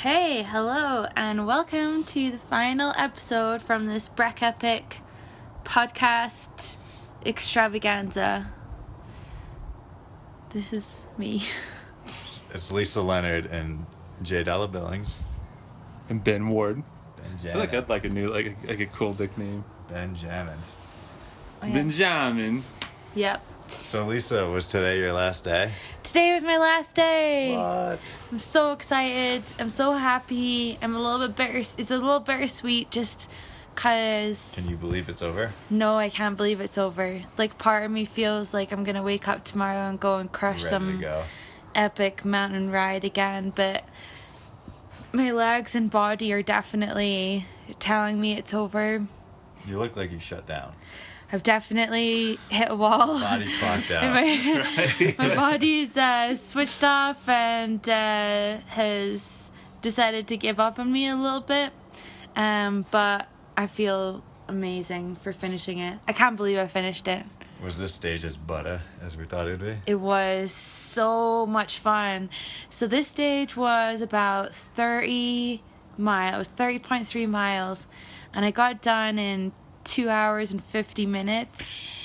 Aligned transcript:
Okay, 0.00 0.42
hello, 0.44 1.06
and 1.14 1.46
welcome 1.46 2.04
to 2.04 2.30
the 2.30 2.38
final 2.38 2.94
episode 2.96 3.60
from 3.60 3.86
this 3.86 4.08
Breck 4.08 4.42
Epic 4.42 5.02
podcast 5.62 6.78
extravaganza. 7.26 8.46
This 10.54 10.72
is 10.72 11.06
me. 11.18 11.42
It's 12.04 12.72
Lisa 12.72 13.02
Leonard 13.02 13.44
and 13.44 13.84
Jay 14.22 14.42
Della 14.42 14.68
Billings. 14.68 15.20
and 16.08 16.24
Ben 16.24 16.48
Ward. 16.48 16.82
Benjamin. 17.18 17.48
I 17.48 17.52
feel 17.52 17.60
like 17.60 17.74
I'd 17.74 17.88
like 17.90 18.04
a 18.06 18.08
new, 18.08 18.32
like 18.32 18.46
a, 18.46 18.66
like 18.68 18.80
a 18.80 18.86
cool 18.86 19.14
nickname. 19.18 19.66
Benjamin. 19.90 20.58
Oh, 21.62 21.66
yeah. 21.66 21.74
Benjamin. 21.74 22.64
Yep. 23.14 23.42
So 23.70 24.04
Lisa, 24.04 24.46
was 24.46 24.68
today 24.68 24.98
your 24.98 25.12
last 25.12 25.44
day? 25.44 25.72
Today 26.02 26.34
was 26.34 26.42
my 26.42 26.58
last 26.58 26.94
day. 26.94 27.56
What? 27.56 28.00
I'm 28.30 28.38
so 28.38 28.72
excited. 28.72 29.42
I'm 29.58 29.68
so 29.68 29.94
happy. 29.94 30.78
I'm 30.82 30.94
a 30.94 31.00
little 31.00 31.26
bit 31.26 31.36
bitter. 31.36 31.58
It's 31.58 31.90
a 31.90 31.96
little 31.96 32.20
bittersweet 32.20 32.90
just 32.90 33.30
because. 33.74 34.54
Can 34.56 34.68
you 34.68 34.76
believe 34.76 35.08
it's 35.08 35.22
over? 35.22 35.52
No, 35.70 35.96
I 35.96 36.08
can't 36.08 36.36
believe 36.36 36.60
it's 36.60 36.78
over. 36.78 37.22
Like, 37.38 37.58
part 37.58 37.84
of 37.84 37.90
me 37.90 38.04
feels 38.04 38.52
like 38.52 38.72
I'm 38.72 38.84
gonna 38.84 39.02
wake 39.02 39.26
up 39.28 39.44
tomorrow 39.44 39.88
and 39.88 39.98
go 39.98 40.18
and 40.18 40.30
crush 40.30 40.64
Ready 40.64 40.68
some 40.68 41.04
epic 41.74 42.24
mountain 42.24 42.70
ride 42.70 43.04
again, 43.04 43.52
but 43.54 43.84
my 45.12 45.30
legs 45.32 45.74
and 45.74 45.90
body 45.90 46.32
are 46.32 46.42
definitely 46.42 47.46
telling 47.78 48.20
me 48.20 48.36
it's 48.36 48.54
over. 48.54 49.06
You 49.66 49.78
look 49.78 49.96
like 49.96 50.10
you 50.12 50.18
shut 50.18 50.46
down. 50.46 50.72
I've 51.32 51.42
definitely 51.42 52.38
hit 52.48 52.70
a 52.70 52.74
wall. 52.74 53.20
Body 53.20 53.48
clocked 53.58 53.90
out. 53.92 54.02
My, 54.14 55.14
my 55.16 55.34
body's 55.34 55.96
uh, 55.96 56.34
switched 56.34 56.82
off 56.82 57.28
and 57.28 57.88
uh, 57.88 58.56
has 58.68 59.52
decided 59.80 60.26
to 60.28 60.36
give 60.36 60.58
up 60.58 60.78
on 60.78 60.90
me 60.90 61.08
a 61.08 61.16
little 61.16 61.40
bit. 61.40 61.72
Um, 62.34 62.84
but 62.90 63.28
I 63.56 63.68
feel 63.68 64.24
amazing 64.48 65.16
for 65.16 65.32
finishing 65.32 65.78
it. 65.78 65.98
I 66.08 66.12
can't 66.12 66.36
believe 66.36 66.58
I 66.58 66.66
finished 66.66 67.06
it. 67.06 67.24
Was 67.62 67.78
this 67.78 67.94
stage 67.94 68.24
as 68.24 68.36
butter 68.36 68.80
as 69.02 69.16
we 69.16 69.24
thought 69.24 69.46
it'd 69.46 69.60
be? 69.60 69.76
It 69.86 69.96
was 69.96 70.50
so 70.50 71.46
much 71.46 71.78
fun. 71.78 72.30
So 72.70 72.86
this 72.86 73.06
stage 73.06 73.56
was 73.56 74.00
about 74.00 74.54
30 74.54 75.62
miles, 75.98 76.48
30.3 76.48 77.28
miles, 77.28 77.86
and 78.32 78.44
I 78.44 78.50
got 78.50 78.80
done 78.80 79.18
in 79.18 79.52
2 79.84 80.08
hours 80.08 80.52
and 80.52 80.62
50 80.62 81.06
minutes, 81.06 81.96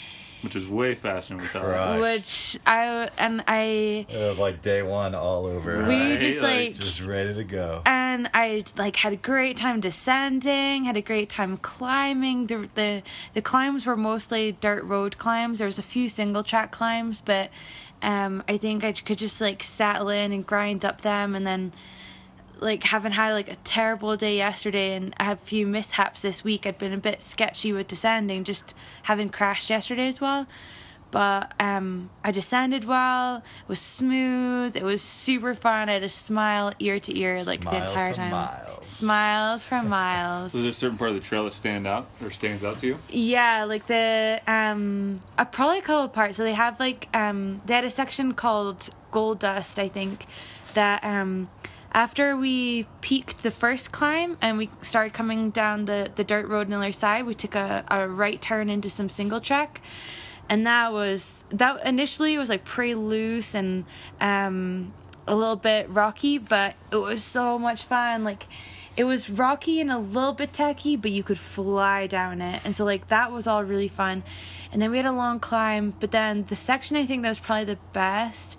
Which 0.42 0.56
is 0.56 0.68
way 0.68 0.96
faster 0.96 1.34
than 1.34 1.42
we 1.44 1.48
thought. 1.48 1.66
Right. 1.66 2.00
which 2.00 2.58
I 2.66 3.10
and 3.18 3.44
I 3.48 4.06
It 4.10 4.18
was 4.30 4.38
like 4.38 4.62
day 4.62 4.82
one 4.84 5.16
all 5.16 5.46
over. 5.46 5.84
we 5.84 6.12
Right, 6.12 6.20
just 6.20 6.40
like, 6.42 6.52
like 6.70 6.76
Just 6.80 7.02
ready 7.02 7.34
to 7.34 7.44
go. 7.44 7.82
and 7.86 8.30
I 8.34 8.64
like 8.78 8.96
had 8.98 9.14
a 9.14 9.18
great 9.18 9.58
time 9.58 9.80
descending, 9.80 10.86
had 10.86 10.98
a 10.98 11.02
great 11.02 11.30
time 11.30 11.58
climbing. 11.58 12.48
The 12.48 12.70
the 12.76 13.04
the 13.34 13.42
climbs 13.42 13.86
were 13.86 13.98
mostly 13.98 14.52
dirt 14.54 14.84
road 14.86 15.18
climbs. 15.18 15.60
There 15.60 15.66
was 15.68 15.80
a 15.80 15.84
few 15.84 16.10
single 16.10 16.44
track 16.44 16.72
climbs, 16.72 17.22
but 17.22 17.50
um, 18.02 18.44
I 18.48 18.58
think 18.58 18.84
I 18.84 18.92
could 18.92 19.18
just 19.18 19.42
like 19.42 19.64
settle 19.64 20.10
in 20.10 20.32
and 20.32 20.46
grind 20.46 20.86
up 20.86 21.02
them, 21.02 21.34
and 21.36 21.46
then 21.48 21.74
like 22.60 22.84
having 22.84 23.12
had 23.12 23.34
like 23.34 23.50
a 23.50 23.56
terrible 23.58 24.16
day 24.18 24.38
yesterday 24.38 24.94
and 24.94 25.14
I 25.18 25.26
had 25.26 25.38
a 25.38 25.42
few 25.42 25.68
mishaps 25.68 26.22
this 26.22 26.44
week. 26.44 26.66
I'd 26.66 26.78
been 26.78 26.94
a 26.94 26.98
bit 26.98 27.22
sketchy 27.22 27.74
with 27.74 27.88
descending, 27.88 28.44
just 28.44 28.76
having 29.04 29.30
crashed 29.30 29.70
yesterday 29.70 30.08
as 30.08 30.22
well. 30.22 30.48
But 31.12 31.54
um, 31.62 32.10
I 32.26 32.32
descended 32.32 32.84
well. 32.84 33.38
It 33.38 33.70
was 33.70 33.80
smooth. 33.80 34.76
It 34.76 34.84
was 34.84 35.02
super 35.02 35.56
fun. 35.56 35.88
I 35.88 35.94
had 35.94 36.04
a 36.04 36.10
smile 36.10 36.74
ear 36.80 37.00
to 37.00 37.18
ear 37.18 37.42
like 37.44 37.62
the 37.62 37.84
entire 37.84 38.12
for 38.12 38.18
time. 38.18 38.32
miles. 38.32 38.86
Smiles 38.86 39.64
from 39.64 39.88
miles. 40.02 40.52
So 40.52 40.62
there's 40.62 40.76
a 40.76 40.78
certain 40.78 40.98
part 40.98 41.12
of 41.12 41.16
the 41.16 41.22
trail 41.22 41.46
that 41.46 41.54
stand 41.54 41.88
out 41.88 42.08
or 42.22 42.32
stands 42.32 42.66
out 42.66 42.80
to 42.80 42.88
you. 42.88 43.00
Yeah, 43.10 43.64
like 43.64 43.88
the 43.88 44.42
um, 44.46 45.22
uh, 45.38 45.46
probably 45.46 45.80
a 45.80 45.84
couple 45.84 46.10
parts. 46.10 46.36
So 46.36 46.44
they 46.44 46.54
have 46.54 46.82
like 46.82 47.08
um, 47.14 47.62
they 47.66 47.76
had 47.76 47.86
a 47.86 47.90
section 47.90 48.34
called 48.34 48.90
Gold 49.12 49.40
Dust, 49.40 49.80
I 49.80 49.88
think, 49.88 50.26
that 50.74 51.02
um, 51.06 51.48
after 51.96 52.36
we 52.36 52.86
peaked 53.00 53.42
the 53.42 53.50
first 53.50 53.94
climb 53.94 54.38
and 54.42 54.58
we 54.58 54.70
started 54.82 55.14
coming 55.14 55.50
down 55.50 55.86
the 55.86 56.12
the 56.16 56.26
dirt 56.26 56.46
road 56.46 56.68
on 56.68 56.72
the 56.72 56.76
other 56.76 56.92
side, 56.92 57.26
we 57.26 57.34
took 57.34 57.56
a, 57.56 57.86
a 57.90 58.06
right 58.08 58.42
turn 58.42 58.70
into 58.70 58.90
some 58.90 59.08
single 59.08 59.40
track. 59.40 59.82
And 60.50 60.68
that 60.68 60.92
was 60.92 61.46
that 61.50 61.84
initially 61.86 62.34
it 62.34 62.38
was 62.38 62.50
like 62.50 62.66
pretty 62.66 62.96
loose 62.96 63.56
and 63.56 63.86
um, 64.20 64.94
a 65.26 65.36
little 65.36 65.56
bit 65.56 65.90
rocky, 65.90 66.38
but 66.38 66.76
it 66.92 66.98
was 66.98 67.24
so 67.24 67.58
much 67.58 67.84
fun. 67.86 68.26
Like 68.26 68.46
it 68.98 69.06
was 69.06 69.30
rocky 69.30 69.80
and 69.80 69.90
a 69.90 69.98
little 69.98 70.34
bit 70.34 70.52
techy, 70.52 70.98
but 70.98 71.12
you 71.12 71.24
could 71.24 71.40
fly 71.40 72.08
down 72.08 72.42
it. 72.42 72.62
And 72.66 72.76
so 72.76 72.84
like 72.84 73.08
that 73.08 73.32
was 73.32 73.48
all 73.48 73.64
really 73.64 73.88
fun. 73.88 74.22
And 74.74 74.82
then 74.82 74.92
we 74.92 74.98
had 74.98 75.06
a 75.06 75.14
long 75.14 75.40
climb, 75.40 75.94
but 76.02 76.12
then 76.12 76.44
the 76.50 76.58
section 76.58 76.98
I 76.98 77.06
think 77.06 77.24
that 77.24 77.30
was 77.30 77.40
probably 77.40 77.64
the 77.64 77.80
best 77.94 78.58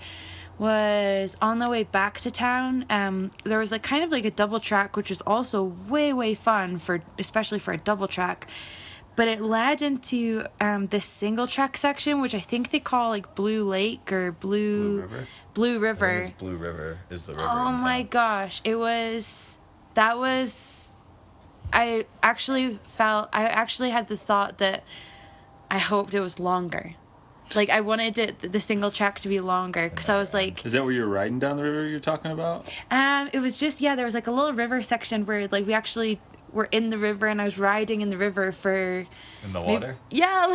was 0.58 1.36
on 1.42 1.58
the 1.58 1.68
way 1.68 1.82
back 1.82 2.20
to 2.20 2.30
town. 2.30 2.86
Um, 2.88 3.30
there 3.44 3.58
was 3.58 3.72
like 3.72 3.82
kind 3.82 4.02
of 4.02 4.10
like 4.10 4.24
a 4.24 4.30
double 4.30 4.60
track, 4.60 4.96
which 4.96 5.10
was 5.10 5.20
also 5.22 5.62
way 5.64 6.12
way 6.12 6.34
fun 6.34 6.78
for 6.78 7.02
especially 7.18 7.58
for 7.58 7.72
a 7.72 7.78
double 7.78 8.08
track. 8.08 8.46
But 9.16 9.28
it 9.28 9.40
led 9.40 9.80
into 9.80 10.44
um, 10.60 10.88
this 10.88 11.06
single 11.06 11.46
track 11.46 11.78
section, 11.78 12.20
which 12.20 12.34
I 12.34 12.38
think 12.38 12.70
they 12.70 12.80
call 12.80 13.08
like 13.10 13.34
Blue 13.34 13.64
Lake 13.66 14.12
or 14.12 14.32
Blue 14.32 15.00
Blue 15.00 15.02
River? 15.02 15.26
Blue 15.54 15.78
River. 15.78 16.18
it's 16.20 16.30
Blue 16.32 16.56
River 16.56 16.98
is 17.10 17.24
the 17.24 17.32
river. 17.32 17.48
Oh 17.48 17.72
my 17.72 18.02
gosh, 18.02 18.60
it 18.64 18.76
was 18.76 19.56
that 19.94 20.18
was 20.18 20.92
I 21.72 22.06
actually 22.22 22.78
felt 22.86 23.28
I 23.32 23.44
actually 23.44 23.90
had 23.90 24.08
the 24.08 24.16
thought 24.16 24.58
that 24.58 24.84
I 25.70 25.78
hoped 25.78 26.14
it 26.14 26.20
was 26.20 26.38
longer. 26.38 26.94
Like 27.54 27.70
I 27.70 27.80
wanted 27.80 28.18
it, 28.18 28.52
the 28.52 28.60
single 28.60 28.90
track 28.90 29.20
to 29.20 29.28
be 29.28 29.40
longer 29.40 29.88
because 29.88 30.08
I 30.08 30.16
was 30.18 30.34
like, 30.34 30.64
Is 30.66 30.72
that 30.72 30.82
where 30.84 30.92
you're 30.92 31.06
riding 31.06 31.38
down 31.38 31.56
the 31.56 31.62
river 31.62 31.86
you're 31.86 31.98
talking 32.00 32.30
about? 32.32 32.68
um, 32.90 33.30
it 33.32 33.38
was 33.40 33.56
just 33.58 33.80
yeah, 33.80 33.94
there 33.94 34.04
was 34.04 34.14
like 34.14 34.26
a 34.26 34.32
little 34.32 34.52
river 34.52 34.82
section 34.82 35.24
where 35.26 35.46
like 35.48 35.66
we 35.66 35.72
actually 35.74 36.18
were 36.52 36.68
in 36.72 36.90
the 36.90 36.96
river 36.98 37.26
and 37.26 37.40
I 37.40 37.44
was 37.44 37.58
riding 37.58 38.00
in 38.00 38.08
the 38.08 38.16
river 38.16 38.50
for 38.52 39.06
In 39.44 39.52
the 39.52 39.60
maybe- 39.60 39.72
water? 39.72 39.96
yeah, 40.10 40.46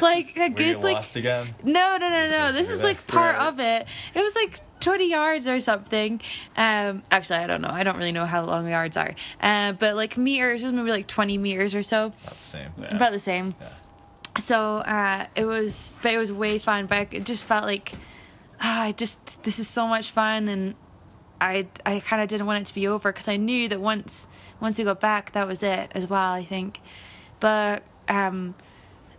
like 0.00 0.02
like 0.02 0.36
a 0.36 0.40
Were 0.40 0.44
you 0.46 0.50
good 0.74 0.76
like 0.82 0.94
lost 0.96 1.16
again? 1.16 1.54
no, 1.62 1.96
no, 1.98 2.08
no, 2.08 2.28
no. 2.28 2.52
This 2.52 2.68
is 2.70 2.80
that. 2.80 2.86
like 2.86 3.06
part 3.06 3.36
Right. 3.38 3.46
of 3.48 3.60
it. 3.60 3.86
It 4.14 4.20
was 4.22 4.34
like 4.34 4.60
20 4.80 5.08
yards 5.08 5.48
or 5.48 5.60
something. 5.60 6.20
Um, 6.56 7.02
actually, 7.10 7.38
I 7.38 7.46
don't 7.46 7.62
know. 7.62 7.70
I 7.70 7.84
don't 7.84 7.96
really 7.96 8.12
know 8.12 8.26
how 8.26 8.44
long 8.44 8.68
yards 8.68 8.96
are. 8.98 9.14
Uh, 9.40 9.72
but 9.72 9.96
like 9.96 10.18
meters, 10.18 10.62
it 10.62 10.64
was 10.66 10.72
maybe 10.74 10.90
like 10.90 11.06
20 11.06 11.38
meters 11.38 11.74
or 11.74 11.82
so. 11.82 12.12
Not 12.24 12.36
the 12.36 12.42
same. 12.42 12.70
Yeah. 12.78 12.96
About 12.96 13.12
the 13.12 13.18
same. 13.20 13.54
Yeah. 13.60 13.68
So 14.38 14.78
uh, 14.78 15.26
it 15.36 15.44
was, 15.44 15.94
but 16.02 16.12
it 16.12 16.18
was 16.18 16.32
way 16.32 16.58
fun. 16.58 16.86
But 16.86 17.12
it 17.12 17.24
just 17.24 17.44
felt 17.44 17.64
like, 17.64 17.92
ah, 18.60 18.82
I 18.82 18.92
just, 18.92 19.42
this 19.44 19.58
is 19.58 19.68
so 19.68 19.86
much 19.86 20.10
fun. 20.10 20.48
And 20.48 20.74
I, 21.40 21.66
I 21.86 22.00
kind 22.00 22.22
of 22.22 22.28
didn't 22.28 22.46
want 22.46 22.62
it 22.62 22.66
to 22.66 22.74
be 22.74 22.86
over 22.88 23.12
because 23.12 23.28
I 23.28 23.36
knew 23.36 23.68
that 23.68 23.80
once, 23.80 24.26
once 24.60 24.78
we 24.78 24.84
got 24.84 25.00
back, 25.00 25.32
that 25.32 25.46
was 25.46 25.62
it 25.62 25.90
as 25.94 26.08
well, 26.08 26.32
I 26.32 26.44
think. 26.44 26.80
But, 27.40 27.82
um, 28.08 28.54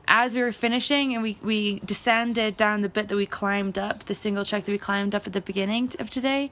as 0.08 0.36
we 0.36 0.42
were 0.42 0.52
finishing 0.52 1.14
and 1.14 1.24
we, 1.24 1.38
we 1.44 1.80
descended 1.80 2.58
down 2.58 2.81
the 2.81 2.90
bit 2.90 3.08
that 3.08 3.16
we 3.16 3.25
climbed 3.25 3.78
up, 3.78 4.06
the 4.06 4.16
single 4.16 4.46
track 4.46 4.64
that 4.66 4.72
we 4.72 4.78
climbed 4.78 5.16
up 5.16 5.25
at 5.25 5.34
the 5.34 5.42
beginning 5.42 5.92
of 6.00 6.09
today, 6.09 6.52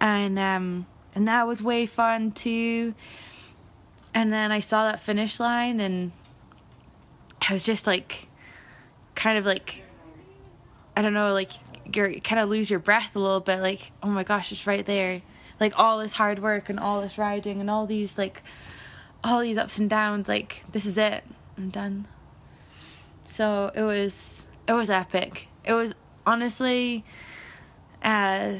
and 0.00 0.38
um, 0.38 0.86
and 1.14 1.26
that 1.28 1.46
was 1.46 1.62
way 1.62 1.86
fun 1.86 2.32
too. 2.32 2.94
And 4.14 4.32
then 4.32 4.50
I 4.50 4.60
saw 4.60 4.84
that 4.84 5.00
finish 5.00 5.38
line 5.38 5.80
and 5.80 6.12
I 7.48 7.52
was 7.54 7.64
just 7.64 7.86
like, 7.86 8.28
kind 9.14 9.38
of 9.38 9.46
like, 9.46 9.82
I 10.96 11.02
don't 11.02 11.14
know, 11.14 11.32
like 11.32 11.50
you're 11.94 12.08
you 12.08 12.20
kind 12.20 12.40
of 12.40 12.48
lose 12.48 12.70
your 12.70 12.80
breath 12.80 13.16
a 13.16 13.18
little 13.18 13.40
bit, 13.40 13.60
like 13.60 13.92
oh 14.02 14.08
my 14.08 14.22
gosh, 14.24 14.52
it's 14.52 14.66
right 14.66 14.84
there, 14.84 15.22
like 15.58 15.72
all 15.78 15.98
this 15.98 16.14
hard 16.14 16.40
work 16.40 16.68
and 16.68 16.78
all 16.78 17.00
this 17.00 17.16
riding 17.16 17.60
and 17.60 17.70
all 17.70 17.86
these 17.86 18.18
like, 18.18 18.42
all 19.24 19.40
these 19.40 19.58
ups 19.58 19.78
and 19.78 19.88
downs, 19.88 20.28
like 20.28 20.64
this 20.72 20.84
is 20.84 20.98
it, 20.98 21.24
I'm 21.56 21.70
done. 21.70 22.06
So 23.26 23.70
it 23.74 23.82
was 23.82 24.46
it 24.66 24.72
was 24.72 24.90
epic. 24.90 25.48
It 25.64 25.72
was 25.72 25.94
honestly 26.26 27.04
uh, 28.02 28.56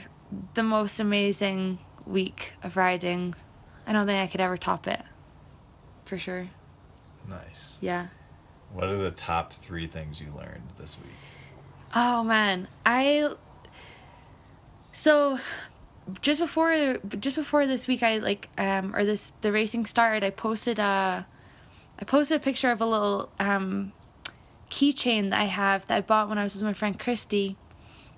the 0.55 0.63
most 0.63 0.99
amazing 1.01 1.79
week 2.07 2.55
of 2.63 2.77
riding. 2.77 3.35
I 3.87 3.93
don't 3.93 4.07
think 4.07 4.23
I 4.23 4.31
could 4.31 4.41
ever 4.41 4.57
top 4.57 4.87
it. 4.87 5.01
For 6.05 6.19
sure. 6.19 6.49
Nice. 7.29 7.77
Yeah. 7.81 8.09
What 8.73 8.85
are 8.85 8.97
the 8.97 9.11
top 9.11 9.53
three 9.53 9.87
things 9.87 10.21
you 10.21 10.33
learned 10.37 10.69
this 10.79 10.97
week? 10.99 11.15
Oh 11.95 12.23
man, 12.23 12.69
I 12.85 13.35
so 14.93 15.39
just 16.21 16.41
before 16.41 16.97
just 17.19 17.37
before 17.37 17.67
this 17.67 17.87
week 17.87 18.03
I 18.03 18.19
like 18.19 18.49
um 18.59 18.95
or 18.95 19.05
this 19.05 19.33
the 19.43 19.53
racing 19.53 19.87
started 19.87 20.25
I 20.25 20.31
posted 20.31 20.79
a 20.79 21.27
I 21.99 22.05
posted 22.05 22.37
a 22.37 22.41
picture 22.41 22.71
of 22.71 22.81
a 22.81 22.87
little 22.87 23.31
um 23.39 23.93
keychain 24.71 25.31
that 25.31 25.41
I 25.41 25.45
have 25.45 25.87
that 25.87 25.97
I 25.97 26.01
bought 26.01 26.29
when 26.29 26.39
I 26.39 26.45
was 26.45 26.55
with 26.55 26.65
my 26.65 26.73
friend 26.73 26.99
Christy 26.99 27.57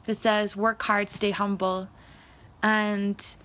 that 0.05 0.17
says 0.17 0.57
work 0.57 0.83
hard 0.83 1.11
stay 1.11 1.31
humble 1.31 1.89
and 2.63 3.37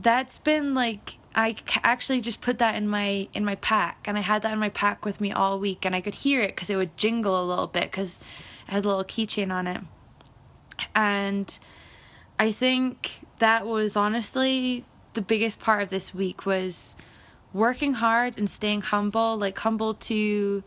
that's 0.00 0.38
been 0.38 0.74
like 0.74 1.18
I 1.34 1.56
actually 1.82 2.20
just 2.20 2.40
put 2.40 2.58
that 2.58 2.74
in 2.74 2.88
my 2.88 3.28
in 3.32 3.44
my 3.44 3.54
pack, 3.56 4.06
and 4.06 4.18
I 4.18 4.20
had 4.20 4.42
that 4.42 4.52
in 4.52 4.58
my 4.58 4.68
pack 4.68 5.04
with 5.04 5.20
me 5.20 5.32
all 5.32 5.58
week, 5.58 5.84
and 5.84 5.94
I 5.94 6.00
could 6.00 6.16
hear 6.16 6.42
it 6.42 6.54
because 6.54 6.70
it 6.70 6.76
would 6.76 6.96
jingle 6.96 7.42
a 7.42 7.46
little 7.46 7.66
bit 7.66 7.84
because 7.84 8.18
I 8.68 8.72
had 8.72 8.84
a 8.84 8.88
little 8.88 9.04
keychain 9.04 9.52
on 9.52 9.66
it, 9.66 9.80
and 10.94 11.58
I 12.38 12.52
think 12.52 13.20
that 13.38 13.66
was 13.66 13.96
honestly 13.96 14.84
the 15.14 15.22
biggest 15.22 15.58
part 15.58 15.82
of 15.82 15.90
this 15.90 16.14
week 16.14 16.46
was 16.46 16.96
working 17.52 17.94
hard 17.94 18.38
and 18.38 18.48
staying 18.48 18.80
humble, 18.80 19.36
like 19.36 19.58
humble 19.58 19.94
to 19.94 20.64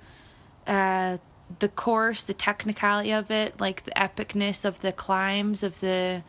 uh, 0.68 1.18
the 1.60 1.70
course, 1.70 2.24
the 2.24 2.34
technicality 2.34 3.12
of 3.12 3.32
it, 3.32 3.60
like 3.60 3.84
the 3.84 3.92
epicness 3.92 4.66
of 4.66 4.82
the 4.82 4.92
climbs, 4.92 5.64
of 5.64 5.80
the 5.80 6.24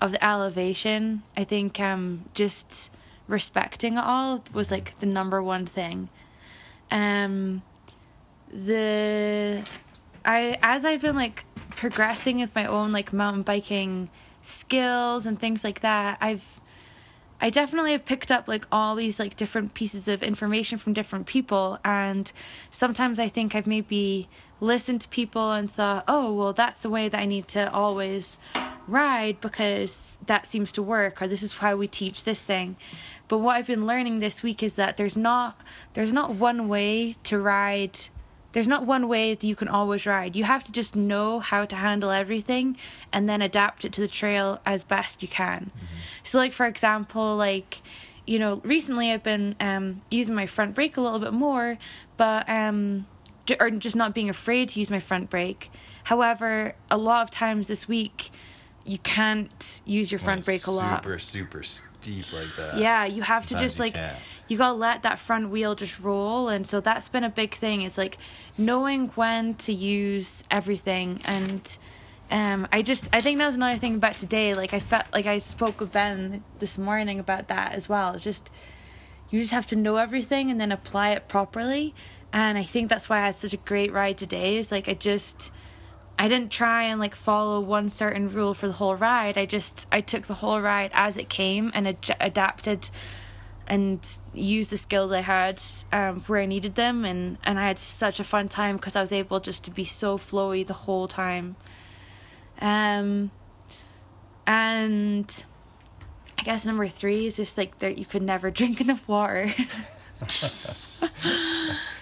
of 0.00 0.12
the 0.12 0.24
elevation. 0.24 1.22
I 1.36 1.44
think 1.44 1.78
um 1.78 2.24
just 2.34 2.90
respecting 3.30 3.94
it 3.96 4.04
all 4.04 4.44
was 4.52 4.70
like 4.70 4.98
the 4.98 5.06
number 5.06 5.42
one 5.42 5.64
thing. 5.66 6.08
Um 6.90 7.62
the 8.52 9.64
I 10.24 10.58
as 10.62 10.84
I've 10.84 11.00
been 11.00 11.16
like 11.16 11.44
progressing 11.70 12.40
with 12.40 12.54
my 12.54 12.66
own 12.66 12.92
like 12.92 13.12
mountain 13.12 13.42
biking 13.42 14.10
skills 14.42 15.26
and 15.26 15.38
things 15.38 15.64
like 15.64 15.80
that, 15.80 16.18
I've 16.20 16.60
I 17.40 17.48
definitely 17.48 17.92
have 17.92 18.04
picked 18.04 18.30
up 18.30 18.48
like 18.48 18.66
all 18.70 18.94
these 18.96 19.18
like 19.18 19.34
different 19.34 19.72
pieces 19.72 20.08
of 20.08 20.22
information 20.22 20.76
from 20.76 20.92
different 20.92 21.26
people 21.26 21.78
and 21.84 22.30
sometimes 22.70 23.18
I 23.18 23.28
think 23.28 23.54
I've 23.54 23.66
maybe 23.66 24.28
listened 24.60 25.00
to 25.00 25.08
people 25.08 25.52
and 25.52 25.70
thought, 25.70 26.04
"Oh, 26.06 26.34
well 26.34 26.52
that's 26.52 26.82
the 26.82 26.90
way 26.90 27.08
that 27.08 27.18
I 27.18 27.24
need 27.24 27.48
to 27.48 27.72
always 27.72 28.38
ride 28.86 29.40
because 29.40 30.18
that 30.26 30.46
seems 30.46 30.70
to 30.72 30.82
work 30.82 31.22
or 31.22 31.28
this 31.28 31.42
is 31.42 31.54
why 31.54 31.74
we 31.74 31.86
teach 31.88 32.24
this 32.24 32.42
thing." 32.42 32.76
But 33.30 33.38
what 33.38 33.54
I've 33.54 33.68
been 33.68 33.86
learning 33.86 34.18
this 34.18 34.42
week 34.42 34.60
is 34.60 34.74
that 34.74 34.96
there's 34.96 35.16
not 35.16 35.56
there's 35.92 36.12
not 36.12 36.32
one 36.34 36.66
way 36.66 37.14
to 37.22 37.38
ride 37.38 37.96
there's 38.50 38.66
not 38.66 38.84
one 38.84 39.06
way 39.06 39.34
that 39.34 39.46
you 39.46 39.54
can 39.54 39.68
always 39.68 40.04
ride. 40.04 40.34
You 40.34 40.42
have 40.42 40.64
to 40.64 40.72
just 40.72 40.96
know 40.96 41.38
how 41.38 41.64
to 41.64 41.76
handle 41.76 42.10
everything 42.10 42.76
and 43.12 43.28
then 43.28 43.40
adapt 43.40 43.84
it 43.84 43.92
to 43.92 44.00
the 44.00 44.08
trail 44.08 44.60
as 44.66 44.82
best 44.82 45.22
you 45.22 45.28
can. 45.28 45.70
So, 46.24 46.38
like 46.38 46.52
for 46.52 46.66
example, 46.66 47.36
like 47.36 47.82
you 48.26 48.40
know, 48.40 48.60
recently 48.64 49.12
I've 49.12 49.22
been 49.22 49.54
um, 49.60 50.02
using 50.10 50.34
my 50.34 50.46
front 50.46 50.74
brake 50.74 50.96
a 50.96 51.00
little 51.00 51.20
bit 51.20 51.32
more, 51.32 51.78
but 52.16 52.48
um, 52.48 53.06
or 53.60 53.70
just 53.70 53.94
not 53.94 54.12
being 54.12 54.28
afraid 54.28 54.70
to 54.70 54.80
use 54.80 54.90
my 54.90 55.00
front 55.00 55.30
brake. 55.30 55.70
However, 56.02 56.74
a 56.90 56.98
lot 56.98 57.22
of 57.22 57.30
times 57.30 57.68
this 57.68 57.86
week, 57.86 58.30
you 58.84 58.98
can't 58.98 59.82
use 59.84 60.10
your 60.10 60.18
front 60.18 60.44
brake 60.44 60.66
a 60.66 60.70
lot. 60.70 61.02
Super, 61.02 61.18
super 61.18 61.62
steep 61.62 62.32
like 62.32 62.56
that. 62.56 62.78
Yeah, 62.78 63.04
you 63.04 63.22
have 63.22 63.46
to 63.46 63.54
just 63.56 63.78
you 63.78 63.84
like 63.84 63.94
can't. 63.94 64.16
you 64.48 64.56
gotta 64.56 64.76
let 64.76 65.02
that 65.02 65.18
front 65.18 65.50
wheel 65.50 65.74
just 65.74 66.00
roll, 66.00 66.48
and 66.48 66.66
so 66.66 66.80
that's 66.80 67.08
been 67.08 67.24
a 67.24 67.28
big 67.28 67.54
thing. 67.54 67.82
It's 67.82 67.98
like 67.98 68.18
knowing 68.56 69.08
when 69.08 69.54
to 69.54 69.72
use 69.72 70.44
everything, 70.50 71.20
and 71.24 71.78
um, 72.30 72.66
I 72.72 72.82
just 72.82 73.08
I 73.12 73.20
think 73.20 73.38
that 73.38 73.46
was 73.46 73.56
another 73.56 73.78
thing 73.78 73.96
about 73.96 74.16
today. 74.16 74.54
Like 74.54 74.72
I 74.72 74.80
felt 74.80 75.04
like 75.12 75.26
I 75.26 75.38
spoke 75.38 75.80
with 75.80 75.92
Ben 75.92 76.42
this 76.58 76.78
morning 76.78 77.18
about 77.18 77.48
that 77.48 77.72
as 77.72 77.88
well. 77.88 78.14
It's 78.14 78.24
just 78.24 78.50
you 79.28 79.40
just 79.40 79.52
have 79.52 79.66
to 79.66 79.76
know 79.76 79.96
everything 79.96 80.50
and 80.50 80.60
then 80.60 80.72
apply 80.72 81.10
it 81.10 81.28
properly, 81.28 81.94
and 82.32 82.56
I 82.56 82.62
think 82.62 82.88
that's 82.88 83.08
why 83.08 83.18
I 83.18 83.26
had 83.26 83.34
such 83.34 83.52
a 83.52 83.58
great 83.58 83.92
ride 83.92 84.18
today. 84.18 84.56
Is 84.56 84.72
like 84.72 84.88
I 84.88 84.94
just. 84.94 85.52
I 86.18 86.28
didn't 86.28 86.50
try 86.50 86.82
and 86.82 87.00
like 87.00 87.14
follow 87.14 87.60
one 87.60 87.88
certain 87.88 88.28
rule 88.28 88.52
for 88.52 88.66
the 88.66 88.74
whole 88.74 88.94
ride. 88.94 89.38
I 89.38 89.46
just 89.46 89.88
I 89.90 90.00
took 90.00 90.26
the 90.26 90.34
whole 90.34 90.60
ride 90.60 90.90
as 90.92 91.16
it 91.16 91.28
came 91.30 91.70
and 91.74 91.88
ad- 91.88 92.16
adapted 92.20 92.90
and 93.66 94.18
used 94.34 94.70
the 94.70 94.76
skills 94.76 95.12
I 95.12 95.20
had 95.20 95.62
um, 95.92 96.20
where 96.26 96.40
I 96.42 96.46
needed 96.46 96.74
them 96.74 97.04
and 97.04 97.38
and 97.44 97.58
I 97.58 97.68
had 97.68 97.78
such 97.78 98.20
a 98.20 98.24
fun 98.24 98.48
time 98.48 98.76
because 98.76 98.96
I 98.96 99.00
was 99.00 99.12
able 99.12 99.40
just 99.40 99.64
to 99.64 99.70
be 99.70 99.84
so 99.84 100.18
flowy 100.18 100.66
the 100.66 100.74
whole 100.74 101.08
time. 101.08 101.56
Um 102.60 103.30
and 104.46 105.44
I 106.38 106.42
guess 106.42 106.66
number 106.66 106.88
3 106.88 107.26
is 107.26 107.36
just 107.36 107.56
like 107.56 107.78
that 107.78 107.96
you 107.96 108.04
could 108.04 108.22
never 108.22 108.50
drink 108.58 108.80
enough 108.80 109.08
water. 109.08 109.54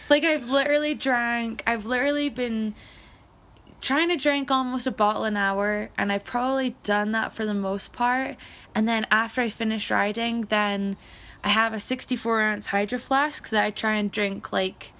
like 0.09 0.25
I've 0.25 0.49
literally 0.49 0.95
drank 0.95 1.63
I've 1.67 1.87
literally 1.87 2.31
been 2.31 2.75
trying 3.81 4.09
to 4.09 4.17
drink 4.17 4.51
almost 4.51 4.87
a 4.87 4.91
bottle 4.91 5.25
an 5.25 5.37
hour 5.37 5.91
and 5.97 6.13
I've 6.13 6.25
probably 6.25 6.77
done 6.83 7.13
that 7.13 7.33
for 7.33 7.45
the 7.45 7.55
most 7.55 7.93
part. 7.93 8.37
And 8.75 8.89
then 8.89 9.07
after 9.11 9.41
I 9.41 9.49
finish 9.49 9.91
riding, 9.91 10.43
then 10.43 10.97
I 11.45 11.49
have 11.49 11.73
a 11.73 11.81
64 11.81 12.43
ounce 12.43 12.67
hydro 12.69 12.99
flask 12.99 13.49
that 13.51 13.65
I 13.65 13.71
try 13.71 13.95
and 13.95 14.11
drink 14.11 14.53
like 14.53 14.93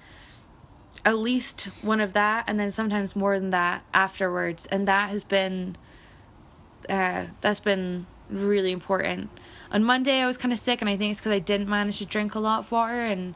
at 1.05 1.17
least 1.17 1.65
one 1.81 2.01
of 2.01 2.13
that 2.13 2.45
and 2.47 2.59
then 2.59 2.71
sometimes 2.71 3.15
more 3.15 3.39
than 3.39 3.49
that 3.49 3.83
afterwards. 3.93 4.65
And 4.67 4.87
that 4.87 5.09
has 5.09 5.23
been 5.23 5.75
uh, 6.89 7.25
that's 7.41 7.59
been 7.59 8.07
really 8.29 8.71
important. 8.71 9.29
On 9.71 9.83
Monday 9.83 10.21
I 10.21 10.25
was 10.25 10.37
kind 10.37 10.53
of 10.53 10.59
sick 10.59 10.81
and 10.81 10.89
I 10.89 10.95
think 10.97 11.11
it's 11.11 11.21
because 11.21 11.33
I 11.33 11.39
didn't 11.39 11.69
manage 11.69 11.99
to 11.99 12.05
drink 12.05 12.33
a 12.33 12.39
lot 12.39 12.59
of 12.59 12.71
water 12.71 13.01
and 13.01 13.35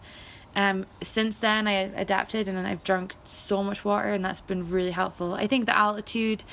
um, 0.55 0.85
since 1.01 1.37
then, 1.37 1.67
I 1.67 1.73
adapted 1.73 2.47
and 2.47 2.57
I've 2.67 2.83
drunk 2.83 3.15
so 3.23 3.63
much 3.63 3.83
water, 3.83 4.09
and 4.09 4.23
that's 4.23 4.41
been 4.41 4.69
really 4.69 4.91
helpful. 4.91 5.33
I 5.33 5.47
think 5.47 5.65
the 5.65 5.75
altitude 5.77 6.43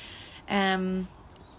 um, 0.49 1.09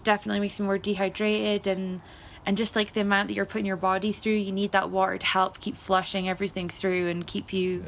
definitely 0.02 0.40
makes 0.40 0.58
me 0.58 0.66
more 0.66 0.78
dehydrated, 0.78 1.66
and 1.66 2.00
and 2.44 2.56
just 2.56 2.74
like 2.74 2.92
the 2.92 3.00
amount 3.00 3.28
that 3.28 3.34
you're 3.34 3.46
putting 3.46 3.66
your 3.66 3.76
body 3.76 4.10
through, 4.10 4.32
you 4.32 4.50
need 4.52 4.72
that 4.72 4.90
water 4.90 5.16
to 5.16 5.26
help 5.26 5.60
keep 5.60 5.76
flushing 5.76 6.28
everything 6.28 6.68
through 6.68 7.08
and 7.08 7.24
keep 7.26 7.52
you 7.52 7.84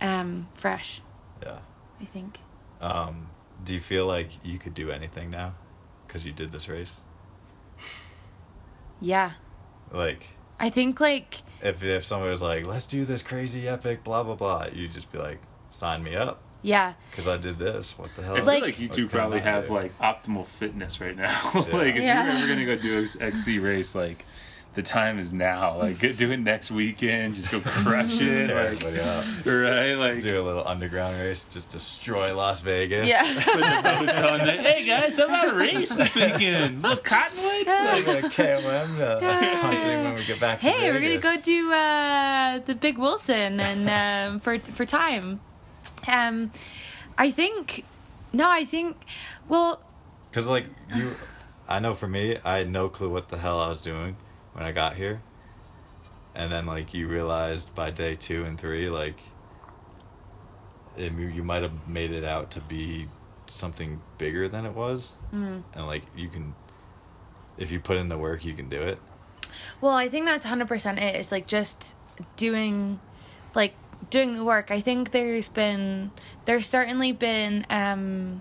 Yeah. 0.00 0.20
um, 0.20 0.48
fresh. 0.54 1.02
Yeah. 1.42 1.58
I 2.00 2.04
think. 2.06 2.38
Um, 2.80 3.28
do 3.62 3.74
you 3.74 3.80
feel 3.80 4.06
like 4.06 4.30
you 4.42 4.58
could 4.58 4.72
do 4.74 4.90
anything 4.90 5.30
now? 5.30 5.54
Because 6.06 6.24
you 6.24 6.32
did 6.32 6.50
this 6.50 6.68
race? 6.68 7.00
Yeah, 9.00 9.32
Like, 9.92 10.28
I 10.60 10.70
think 10.70 11.00
like 11.00 11.42
if, 11.62 11.82
if 11.82 12.04
somebody 12.04 12.30
was 12.30 12.42
like, 12.42 12.66
let's 12.66 12.86
do 12.86 13.04
this 13.04 13.22
crazy 13.22 13.68
epic, 13.68 14.04
blah, 14.04 14.22
blah, 14.22 14.34
blah, 14.34 14.66
you'd 14.72 14.92
just 14.92 15.10
be 15.12 15.18
like, 15.18 15.38
sign 15.70 16.02
me 16.02 16.14
up. 16.14 16.40
yeah, 16.62 16.92
Because 17.10 17.26
I 17.28 17.36
did 17.36 17.58
this. 17.58 17.98
What 17.98 18.10
the 18.14 18.22
hell? 18.22 18.34
I 18.34 18.36
feel 18.38 18.46
Like- 18.46 18.62
like, 18.62 18.78
you 18.80 18.88
two 18.88 19.08
probably 19.08 19.40
have 19.40 19.66
do? 19.68 19.74
like 19.74 19.98
optimal 19.98 20.46
fitness 20.46 21.00
right 21.00 21.16
now. 21.16 21.40
Yeah. 21.54 21.60
like 21.76 21.96
if 21.96 22.02
Yeah. 22.02 22.24
you're 22.32 22.38
ever 22.38 22.46
gonna 22.48 22.66
go 22.66 22.76
do 22.76 22.98
a 23.20 23.22
XC 23.24 23.58
race, 23.58 23.94
like 23.94 24.24
the 24.74 24.82
time 24.82 25.18
is 25.18 25.32
now. 25.32 25.78
Like 25.78 25.98
go 25.98 26.12
do 26.12 26.30
it 26.30 26.38
next 26.38 26.70
weekend. 26.70 27.34
Just 27.34 27.50
go 27.50 27.60
crush 27.60 28.20
it. 28.20 28.50
Like, 28.54 29.44
right? 29.46 29.94
Like 29.94 30.22
Do 30.22 30.40
a 30.40 30.42
little 30.42 30.66
underground 30.66 31.16
race, 31.18 31.44
just 31.52 31.68
destroy 31.70 32.34
Las 32.34 32.62
Vegas. 32.62 33.06
yeah. 33.08 33.22
put 33.22 33.56
the 33.60 33.80
post. 33.82 34.50
Hey 34.50 34.84
guys, 34.86 35.16
how 35.16 35.24
about 35.26 35.54
a 35.54 35.56
race 35.56 35.94
this 35.96 36.14
weekend? 36.16 36.82
Look, 36.82 37.04
Cottonwood. 37.04 37.66
Like 37.66 38.24
a 38.24 38.28
KOM 38.30 39.00
uh, 39.00 39.18
Yeah. 39.20 39.56
hunting 39.62 40.04
when 40.04 40.14
we 40.14 40.24
get 40.24 40.40
back 40.40 40.60
to 40.60 40.66
hey, 40.68 40.90
we're 40.90 41.00
gonna 41.00 41.18
go 41.18 41.40
do 41.40 41.72
uh, 41.72 42.58
the 42.66 42.74
Big 42.74 42.98
Wilson 42.98 43.60
and 43.60 44.32
um, 44.34 44.40
for 44.40 44.58
for 44.58 44.84
time. 44.84 45.40
Um, 46.08 46.50
I 47.18 47.30
think 47.30 47.84
no, 48.32 48.50
I 48.50 48.64
think 48.64 48.96
well, 49.48 49.80
Because, 50.30 50.48
like, 50.48 50.66
you, 50.94 51.12
I 51.68 51.78
know 51.78 51.94
for 51.94 52.08
me, 52.08 52.38
I 52.44 52.58
had 52.58 52.70
no 52.70 52.88
clue 52.88 53.10
what 53.10 53.28
the 53.28 53.38
hell 53.38 53.60
I 53.60 53.68
was 53.68 53.80
doing 53.82 54.16
when 54.54 54.64
I 54.64 54.72
got 54.72 54.96
here. 54.96 55.20
And 56.34 56.50
then, 56.50 56.66
like, 56.66 56.92
you 56.94 57.06
realized 57.06 57.74
by 57.74 57.90
day 57.90 58.14
two 58.16 58.44
and 58.44 58.58
three, 58.58 58.88
like, 58.90 59.18
it, 60.96 61.12
you 61.12 61.44
might 61.44 61.62
have 61.62 61.86
made 61.86 62.10
it 62.10 62.24
out 62.24 62.50
to 62.52 62.60
be 62.60 63.08
something 63.46 64.00
bigger 64.18 64.48
than 64.48 64.66
it 64.66 64.72
was. 64.74 65.12
mm. 65.32 65.62
And, 65.74 65.86
like, 65.86 66.02
you 66.16 66.28
can, 66.28 66.54
if 67.56 67.70
you 67.70 67.78
put 67.78 67.98
in 67.98 68.08
the 68.08 68.18
work, 68.18 68.44
you 68.44 68.54
can 68.54 68.68
do 68.68 68.82
it. 68.82 68.98
well, 69.80 69.94
I 69.94 70.08
think 70.08 70.26
that's 70.26 70.44
hundred 70.44 70.66
percent 70.68 70.98
it. 70.98 71.14
It's 71.14 71.30
like 71.30 71.46
just 71.46 71.96
doing, 72.36 72.98
like 73.54 73.74
doing 74.10 74.36
the 74.36 74.44
work. 74.44 74.70
I 74.72 74.80
think 74.80 75.12
there's 75.12 75.48
been 75.48 76.10
there's 76.46 76.66
certainly 76.66 77.12
been 77.12 77.64
um, 77.70 78.40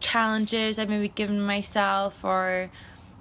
challenges 0.00 0.78
I've 0.78 0.88
maybe 0.88 1.08
given 1.08 1.40
myself 1.40 2.24
or 2.24 2.70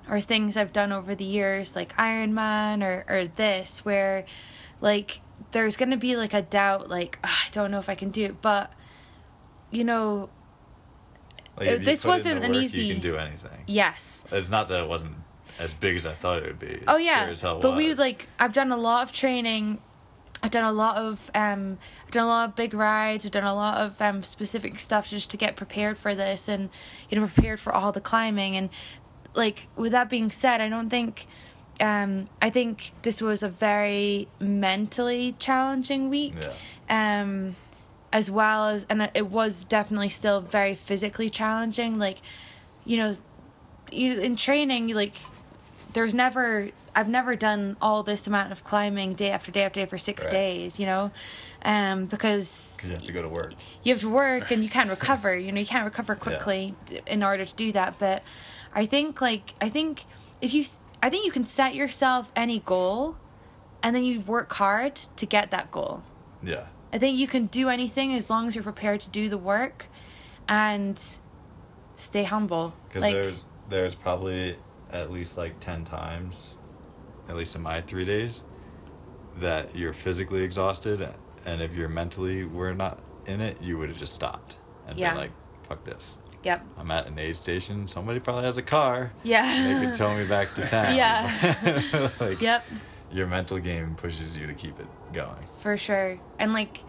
or 0.10 0.20
things 0.20 0.58
I've 0.58 0.74
done 0.74 0.92
over 0.92 1.16
the 1.16 1.24
years, 1.26 1.76
like 1.76 1.96
Ironman 1.98 2.84
or 2.84 3.06
or 3.08 3.28
this, 3.28 3.86
where 3.86 4.26
like 4.82 5.22
there's 5.52 5.76
gonna 5.78 5.98
be 5.98 6.16
like 6.16 6.34
a 6.34 6.42
doubt, 6.42 6.90
like 6.90 7.20
"Ah, 7.24 7.46
I 7.48 7.50
don't 7.52 7.72
know 7.72 7.80
if 7.80 7.90
I 7.90 7.96
can 7.96 8.10
do 8.10 8.26
it, 8.26 8.42
but 8.42 8.72
you 9.72 9.84
know, 9.84 10.30
Like, 11.58 11.84
this 11.84 12.04
wasn't 12.06 12.44
an 12.44 12.56
easy- 12.56 12.86
You 12.86 12.94
can 12.94 13.02
do 13.02 13.18
anything. 13.18 13.64
yes, 13.68 14.24
It's 14.32 14.50
not 14.50 14.68
that 14.70 14.82
it 14.82 14.88
wasn't 14.88 15.16
as 15.60 15.74
big 15.74 15.96
as 15.96 16.06
I 16.06 16.14
thought 16.14 16.38
it 16.40 16.46
would 16.46 16.60
be. 16.60 16.68
It 16.68 16.84
Oh 16.88 16.98
yeah, 16.98 17.24
sure 17.26 17.32
as 17.32 17.42
hell 17.42 17.60
but 17.60 17.76
we 17.76 17.94
like 17.94 18.28
I've 18.40 18.54
done 18.54 18.72
a 18.72 18.78
lot 18.78 19.04
of 19.04 19.12
training. 19.12 19.82
I've 20.42 20.52
done 20.52 20.64
a 20.64 20.72
lot 20.72 20.96
of 20.96 21.30
um, 21.36 21.78
I've 22.06 22.12
done 22.12 22.24
a 22.24 22.28
lot 22.28 22.50
of 22.50 22.56
big 22.56 22.74
rides. 22.74 23.26
I've 23.26 23.34
done 23.34 23.44
a 23.44 23.54
lot 23.54 23.78
of 23.80 24.02
um, 24.02 24.24
specific 24.24 24.80
stuff 24.80 25.10
just 25.10 25.30
to 25.32 25.38
get 25.38 25.58
prepared 25.58 25.98
for 25.98 26.16
this, 26.16 26.48
and 26.48 26.70
you 27.10 27.20
know 27.20 27.28
prepared 27.28 27.60
for 27.60 27.74
all 27.74 27.92
the 27.92 28.00
climbing. 28.00 28.56
And 28.56 28.70
like 29.40 29.68
with 29.76 29.92
that 29.94 30.10
being 30.10 30.30
said, 30.30 30.62
I 30.62 30.70
don't 30.70 30.90
think 30.90 31.26
um, 31.82 32.28
I 32.42 32.50
think 32.50 32.92
this 33.04 33.22
was 33.22 33.42
a 33.42 33.50
very 33.50 34.28
mentally 34.40 35.34
challenging 35.40 36.10
week. 36.10 36.34
Yeah. 36.90 37.22
Um, 37.22 37.56
as 38.12 38.30
well 38.32 38.68
as, 38.70 38.86
and 38.90 39.10
it 39.14 39.28
was 39.28 39.64
definitely 39.64 40.10
still 40.10 40.42
very 40.42 40.74
physically 40.76 41.30
challenging. 41.30 42.00
Like, 42.00 42.18
you 42.84 42.98
know, 42.98 43.16
you 43.92 44.20
in 44.20 44.36
training, 44.36 44.90
like, 44.96 45.14
there's 45.94 46.14
never, 46.16 46.72
I've 46.96 47.08
never 47.08 47.36
done 47.36 47.78
all 47.82 48.02
this 48.02 48.26
amount 48.26 48.52
of 48.52 48.64
climbing 48.64 49.14
day 49.14 49.30
after 49.30 49.52
day 49.52 49.62
after 49.64 49.80
day 49.82 49.86
for 49.86 50.00
six 50.00 50.24
Right. 50.24 50.32
days. 50.32 50.80
You 50.80 50.88
know, 50.88 51.12
um, 51.64 52.08
because 52.08 52.78
'Cause 52.80 52.86
you 52.88 52.92
have 52.94 53.06
to 53.06 53.12
go 53.14 53.22
to 53.22 53.30
work. 53.30 53.54
you 53.84 53.94
have 53.94 54.02
to 54.02 54.10
work 54.10 54.50
and 54.52 54.64
you 54.64 54.70
can't 54.70 54.90
recover 54.90 55.38
you 55.38 55.52
know 55.52 55.60
you 55.60 55.66
can't 55.68 55.86
recover 55.86 56.16
quickly 56.16 56.74
in 57.06 57.22
order 57.22 57.44
to 57.46 57.56
do 57.56 57.72
that 57.74 58.00
but 58.00 58.24
i 58.74 58.86
think 58.86 59.22
like 59.22 59.54
i 59.62 59.70
think 59.70 60.06
if 60.42 60.54
you 60.54 60.64
I 61.02 61.10
think 61.10 61.26
you 61.26 61.32
can 61.32 61.46
set 61.46 61.76
yourself 61.76 62.30
any 62.36 62.60
goal 62.60 63.16
and 63.82 63.96
then 63.96 64.04
you 64.04 64.20
work 64.20 64.52
hard 64.52 64.96
to 65.16 65.26
get 65.26 65.52
that 65.52 65.72
goal 65.72 66.04
Yeah. 66.44 66.66
i 66.92 66.98
think 66.98 67.18
you 67.18 67.26
can 67.28 67.46
do 67.48 67.70
anything 67.70 68.14
as 68.14 68.30
long 68.30 68.48
as 68.48 68.56
you're 68.56 68.64
prepared 68.66 69.00
to 69.02 69.10
do 69.10 69.30
the 69.30 69.38
work 69.38 69.88
and 70.50 71.00
stay 71.96 72.24
humble 72.24 72.74
Because 72.88 73.04
like 73.04 73.14
there's 73.14 73.44
there's 73.70 73.96
probably 73.96 74.58
at 74.92 75.12
least 75.12 75.38
like 75.38 75.60
ten 75.60 75.84
times, 75.84 76.58
at 77.30 77.36
least 77.36 77.56
in 77.56 77.62
my 77.62 77.80
three 77.82 78.04
days, 78.06 78.42
that 79.38 79.76
you're 79.76 79.94
physically 79.94 80.42
exhausted, 80.42 81.08
and 81.46 81.62
if 81.62 81.74
you're 81.76 81.88
mentally 81.88 82.44
were 82.44 82.74
not 82.74 82.98
in 83.28 83.40
it, 83.40 83.62
you 83.62 83.78
would 83.78 83.90
have 83.90 83.98
just 84.00 84.14
stopped 84.16 84.58
and 84.88 84.98
Yeah. 84.98 85.12
been 85.12 85.18
like, 85.20 85.32
"Fuck 85.68 85.84
this." 85.84 86.18
Yep 86.44 86.66
I'm 86.78 86.90
at 86.92 87.08
an 87.08 87.18
aid 87.20 87.36
station. 87.36 87.86
Somebody 87.88 88.20
probably 88.20 88.44
has 88.44 88.58
a 88.58 88.62
car. 88.64 89.12
yeah 89.24 89.80
They 89.80 89.86
could 89.88 89.96
tow 89.96 90.16
me 90.16 90.26
back 90.26 90.54
to 90.56 90.66
town. 90.66 90.96
Yeah. 91.02 92.10
like, 92.20 92.42
yep 92.42 92.66
Your 93.12 93.28
mental 93.28 93.60
game 93.60 93.96
pushes 93.96 94.38
you 94.38 94.48
to 94.48 94.54
keep 94.54 94.80
it 94.80 94.88
going. 95.14 95.46
for 95.62 95.76
sure 95.78 96.20
and 96.38 96.54
like 96.54 96.84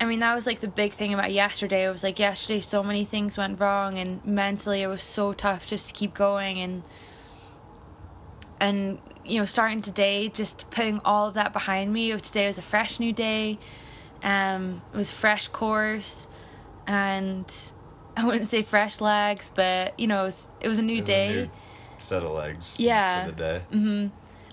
i 0.00 0.04
mean 0.04 0.20
that 0.20 0.34
was 0.34 0.46
like 0.46 0.60
the 0.60 0.68
big 0.68 0.92
thing 0.92 1.12
about 1.12 1.32
yesterday 1.32 1.84
it 1.84 1.90
was 1.90 2.04
like 2.04 2.18
yesterday 2.20 2.60
so 2.60 2.82
many 2.84 3.04
things 3.04 3.36
went 3.36 3.58
wrong 3.58 3.98
and 3.98 4.24
mentally 4.24 4.80
it 4.82 4.86
was 4.86 5.02
so 5.02 5.32
tough 5.32 5.66
just 5.66 5.88
to 5.88 5.92
keep 5.94 6.14
going 6.14 6.60
and 6.60 6.84
and 8.60 9.00
you 9.24 9.38
know 9.38 9.44
starting 9.44 9.82
today 9.82 10.28
just 10.28 10.70
putting 10.70 11.00
all 11.04 11.26
of 11.26 11.34
that 11.34 11.52
behind 11.52 11.92
me 11.92 12.16
today 12.18 12.46
was 12.46 12.58
a 12.58 12.62
fresh 12.62 12.98
new 13.00 13.12
day 13.12 13.58
um 14.22 14.80
it 14.92 14.96
was 14.96 15.10
a 15.10 15.14
fresh 15.14 15.48
course 15.48 16.28
and 16.86 17.72
i 18.18 18.24
wouldn't 18.24 18.44
say 18.46 18.62
fresh 18.62 19.00
legs 19.00 19.50
but 19.54 19.98
you 19.98 20.06
know 20.06 20.22
it 20.22 20.24
was, 20.24 20.48
it 20.60 20.68
was 20.68 20.78
a 20.78 20.82
new 20.82 20.98
It 20.98 21.00
was 21.00 21.08
a 21.08 21.12
day 21.12 21.34
new 21.42 21.50
set 21.98 22.22
of 22.22 22.30
legs. 22.30 22.74
Yeah. 22.78 23.24
For 23.24 23.30
the 23.32 23.36
day. 23.36 23.62
mm-hmm 23.72 24.06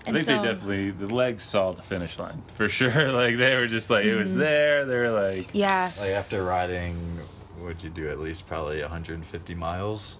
I 0.08 0.12
think 0.12 0.26
they 0.26 0.34
definitely 0.34 0.92
the 0.92 1.12
legs 1.12 1.42
saw 1.42 1.72
the 1.72 1.82
finish 1.82 2.16
line 2.16 2.44
for 2.54 2.68
sure. 2.68 3.10
Like 3.10 3.38
they 3.38 3.56
were 3.56 3.66
just 3.66 3.90
like 3.90 4.04
it 4.04 4.14
was 4.14 4.32
there. 4.32 4.84
They 4.84 4.96
were 4.96 5.10
like 5.10 5.50
yeah 5.52 5.90
Like 5.98 6.10
after 6.10 6.44
riding, 6.44 7.18
what'd 7.58 7.82
you 7.82 7.90
do? 7.90 8.08
At 8.08 8.20
least 8.20 8.46
probably 8.46 8.80
150 8.80 9.54
miles. 9.56 10.18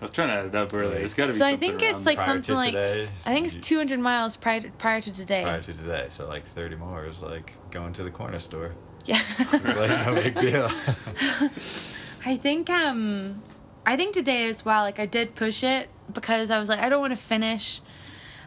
I 0.00 0.04
was 0.04 0.10
trying 0.10 0.28
to 0.28 0.34
add 0.34 0.46
it 0.46 0.54
up 0.56 0.74
earlier. 0.74 0.98
It's 0.98 1.14
got 1.14 1.26
to 1.26 1.32
be. 1.32 1.38
So 1.38 1.46
I 1.46 1.56
think 1.56 1.80
it's 1.82 2.04
like 2.04 2.18
prior 2.18 2.26
to 2.26 2.44
something 2.44 2.56
like 2.56 2.74
today, 2.74 3.08
I 3.24 3.32
think 3.32 3.46
it's 3.46 3.54
200 3.54 4.00
miles 4.00 4.36
prior 4.36 4.60
prior 4.76 5.00
to 5.00 5.12
today. 5.12 5.42
Prior 5.44 5.62
to 5.62 5.72
today, 5.72 6.06
so 6.08 6.26
like 6.26 6.44
30 6.44 6.74
more 6.74 7.06
is 7.06 7.22
like 7.22 7.52
going 7.70 7.92
to 7.92 8.02
the 8.02 8.10
corner 8.10 8.40
store. 8.40 8.72
Yeah. 9.04 9.20
like 9.52 10.06
no 10.06 10.14
big 10.16 10.34
deal. 10.40 10.68
I 12.24 12.36
think 12.36 12.70
um 12.70 13.42
I 13.84 13.96
think 13.96 14.14
today 14.14 14.48
as 14.48 14.64
well 14.64 14.82
like 14.82 14.98
I 14.98 15.06
did 15.06 15.34
push 15.34 15.62
it 15.64 15.88
because 16.12 16.50
I 16.50 16.58
was 16.58 16.68
like 16.68 16.80
I 16.80 16.88
don't 16.88 17.00
want 17.00 17.12
to 17.12 17.22
finish 17.22 17.80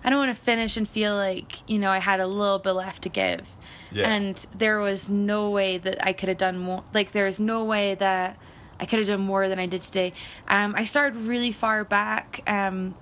I 0.03 0.10
don't 0.10 0.20
want 0.20 0.38
to 0.38 0.39
finish 0.39 0.77
and 0.77 0.88
feel 0.88 1.15
like, 1.15 1.67
you 1.67 1.79
know, 1.79 1.89
I 1.89 1.98
had 1.98 2.20
a 2.20 2.27
little 2.27 2.60
bit 2.60 2.74
left 2.74 3.01
to 3.03 3.10
give. 3.10 3.58
Yeah. 3.91 4.08
And 4.08 4.36
there 4.55 4.77
was 4.77 5.10
no 5.10 5.50
way 5.50 5.79
that 5.79 6.05
I 6.05 6.13
could 6.13 6.29
have 6.29 6.38
done 6.38 6.60
more 6.60 6.84
like 6.94 7.12
there's 7.12 7.39
no 7.39 7.63
way 7.63 7.96
that 7.96 8.38
I 8.79 8.86
could 8.86 9.00
have 9.00 9.08
done 9.08 9.22
more 9.22 9.50
than 9.50 9.58
I 9.60 9.65
did 9.65 9.82
today. 9.82 10.13
Um 10.48 10.75
I 10.77 10.86
started 10.86 11.17
really 11.17 11.51
far 11.51 11.84
back 11.84 12.41
um 12.48 12.96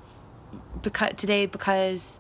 because 0.81 1.13
today 1.17 1.45
because 1.45 2.19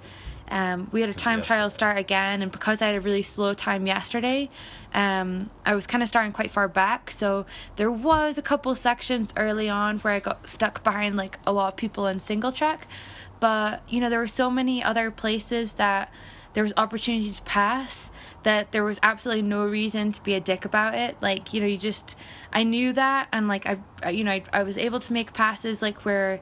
um, 0.49 0.89
we 0.91 1.01
had 1.01 1.09
a 1.09 1.13
time 1.13 1.41
trial 1.41 1.69
start 1.69 1.97
again, 1.97 2.41
and 2.41 2.51
because 2.51 2.81
I 2.81 2.87
had 2.87 2.95
a 2.95 3.01
really 3.01 3.23
slow 3.23 3.53
time 3.53 3.87
yesterday, 3.87 4.49
um, 4.93 5.49
I 5.65 5.73
was 5.73 5.87
kind 5.87 6.03
of 6.03 6.09
starting 6.09 6.31
quite 6.31 6.51
far 6.51 6.67
back. 6.67 7.11
So 7.11 7.45
there 7.75 7.91
was 7.91 8.37
a 8.37 8.41
couple 8.41 8.75
sections 8.75 9.33
early 9.37 9.69
on 9.69 9.99
where 9.99 10.13
I 10.13 10.19
got 10.19 10.47
stuck 10.47 10.83
behind 10.83 11.15
like 11.15 11.39
a 11.45 11.51
lot 11.51 11.73
of 11.73 11.77
people 11.77 12.07
in 12.07 12.19
single 12.19 12.51
track, 12.51 12.87
but 13.39 13.81
you 13.89 13.99
know 13.99 14.09
there 14.09 14.19
were 14.19 14.27
so 14.27 14.49
many 14.49 14.83
other 14.83 15.11
places 15.11 15.73
that 15.73 16.11
there 16.53 16.63
was 16.63 16.73
opportunity 16.77 17.31
to 17.31 17.41
pass 17.43 18.11
that 18.43 18.71
there 18.71 18.83
was 18.83 18.99
absolutely 19.01 19.41
no 19.41 19.65
reason 19.65 20.11
to 20.11 20.21
be 20.21 20.35
a 20.35 20.39
dick 20.39 20.65
about 20.65 20.93
it. 20.93 21.17
Like 21.21 21.53
you 21.53 21.61
know 21.61 21.67
you 21.67 21.77
just 21.77 22.15
i 22.51 22.63
knew 22.63 22.93
that 22.93 23.27
and 23.31 23.47
like 23.47 23.65
i, 23.65 23.77
I 24.03 24.11
you 24.11 24.23
know 24.23 24.31
I, 24.31 24.43
I 24.53 24.63
was 24.63 24.77
able 24.77 24.99
to 24.99 25.13
make 25.13 25.33
passes 25.33 25.81
like 25.81 26.05
where 26.05 26.41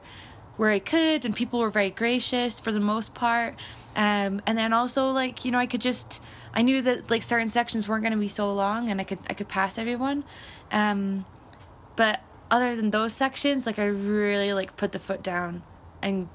where 0.56 0.70
i 0.70 0.78
could 0.78 1.24
and 1.24 1.34
people 1.34 1.60
were 1.60 1.70
very 1.70 1.90
gracious 1.90 2.60
for 2.60 2.72
the 2.72 2.80
most 2.80 3.14
part. 3.14 3.54
Um 3.94 4.40
and 4.46 4.56
then 4.56 4.72
also 4.72 5.10
like 5.10 5.44
you 5.44 5.50
know 5.50 5.58
i 5.58 5.66
could 5.66 5.80
just 5.80 6.22
i 6.54 6.62
knew 6.62 6.80
that 6.82 7.10
like 7.10 7.22
certain 7.22 7.48
sections 7.48 7.88
weren't 7.88 8.02
going 8.02 8.12
to 8.12 8.18
be 8.18 8.28
so 8.28 8.52
long 8.52 8.90
and 8.90 9.00
i 9.00 9.04
could 9.04 9.18
i 9.28 9.34
could 9.34 9.48
pass 9.48 9.78
everyone. 9.78 10.24
Um 10.70 11.24
but 11.96 12.20
other 12.50 12.74
than 12.76 12.90
those 12.90 13.12
sections 13.12 13.66
like 13.66 13.78
i 13.78 13.86
really 13.86 14.52
like 14.52 14.76
put 14.76 14.92
the 14.92 14.98
foot 14.98 15.22
down 15.22 15.62
and 16.02 16.28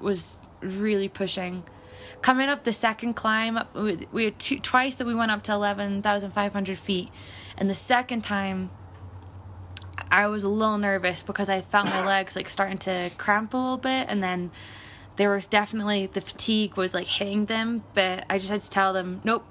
was 0.00 0.38
really 0.60 1.08
pushing. 1.08 1.64
Coming 2.22 2.48
up 2.48 2.64
the 2.64 2.72
second 2.72 3.14
climb 3.14 3.56
up 3.56 3.74
we, 3.74 4.24
had 4.24 4.38
two, 4.38 4.58
twice 4.58 4.96
that 4.96 5.06
we 5.06 5.14
went 5.14 5.30
up 5.30 5.42
to 5.44 5.52
11,500 5.52 6.78
feet. 6.78 7.10
And 7.56 7.70
the 7.70 7.74
second 7.74 8.22
time 8.22 8.70
I 10.10 10.26
was 10.28 10.44
a 10.44 10.48
little 10.48 10.78
nervous 10.78 11.22
because 11.22 11.48
I 11.48 11.60
felt 11.60 11.86
my 11.86 12.04
legs 12.06 12.36
like 12.36 12.48
starting 12.48 12.78
to 12.78 13.10
cramp 13.18 13.54
a 13.54 13.56
little 13.56 13.76
bit 13.78 14.06
and 14.08 14.22
then 14.22 14.50
there 15.16 15.30
was 15.34 15.46
definitely 15.46 16.06
the 16.06 16.20
fatigue 16.20 16.76
was 16.76 16.94
like 16.94 17.06
hitting 17.06 17.46
them 17.46 17.82
but 17.94 18.24
I 18.30 18.38
just 18.38 18.50
had 18.50 18.62
to 18.62 18.70
tell 18.70 18.92
them 18.92 19.20
nope 19.24 19.44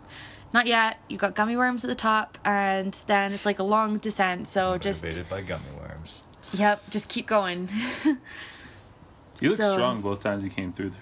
not 0.53 0.65
yet 0.67 0.99
You've 1.09 1.19
got 1.19 1.35
gummy 1.35 1.57
worms 1.57 1.83
at 1.83 1.89
the 1.89 1.95
top 1.95 2.37
and 2.45 2.93
then 3.07 3.33
it's 3.33 3.45
like 3.45 3.59
a 3.59 3.63
long 3.63 3.97
descent 3.97 4.47
so 4.47 4.77
just 4.77 5.03
Motivated 5.03 5.29
by 5.29 5.41
gummy 5.41 5.63
worms. 5.79 6.23
yep 6.57 6.79
just 6.89 7.09
keep 7.09 7.27
going 7.27 7.69
You 9.39 9.49
look 9.49 9.57
So- 9.57 9.73
strong 9.73 10.01
both 10.01 10.19
times 10.21 10.43
you 10.43 10.49
came 10.49 10.73
through 10.73 10.89
there. 10.91 10.99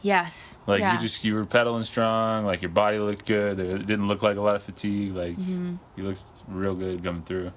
yes 0.00 0.58
Like 0.66 0.80
yeah. 0.80 0.94
you 0.94 0.98
just 1.00 1.24
you 1.24 1.34
were 1.34 1.44
pedaling 1.44 1.84
strong. 1.84 2.46
Like 2.46 2.62
your 2.62 2.70
body 2.70 2.98
looked 2.98 3.26
good. 3.26 3.58
It 3.60 3.86
didn't 3.86 4.08
look 4.08 4.22
like 4.22 4.36
a 4.36 4.40
lot 4.40 4.56
of 4.56 4.62
fatigue. 4.62 5.14
Like 5.14 5.36
Mm-hmm. 5.36 5.74
you 5.96 6.04
looked 6.04 6.24
real 6.48 6.74
good 6.74 7.02
coming 7.04 7.22
through. 7.22 7.52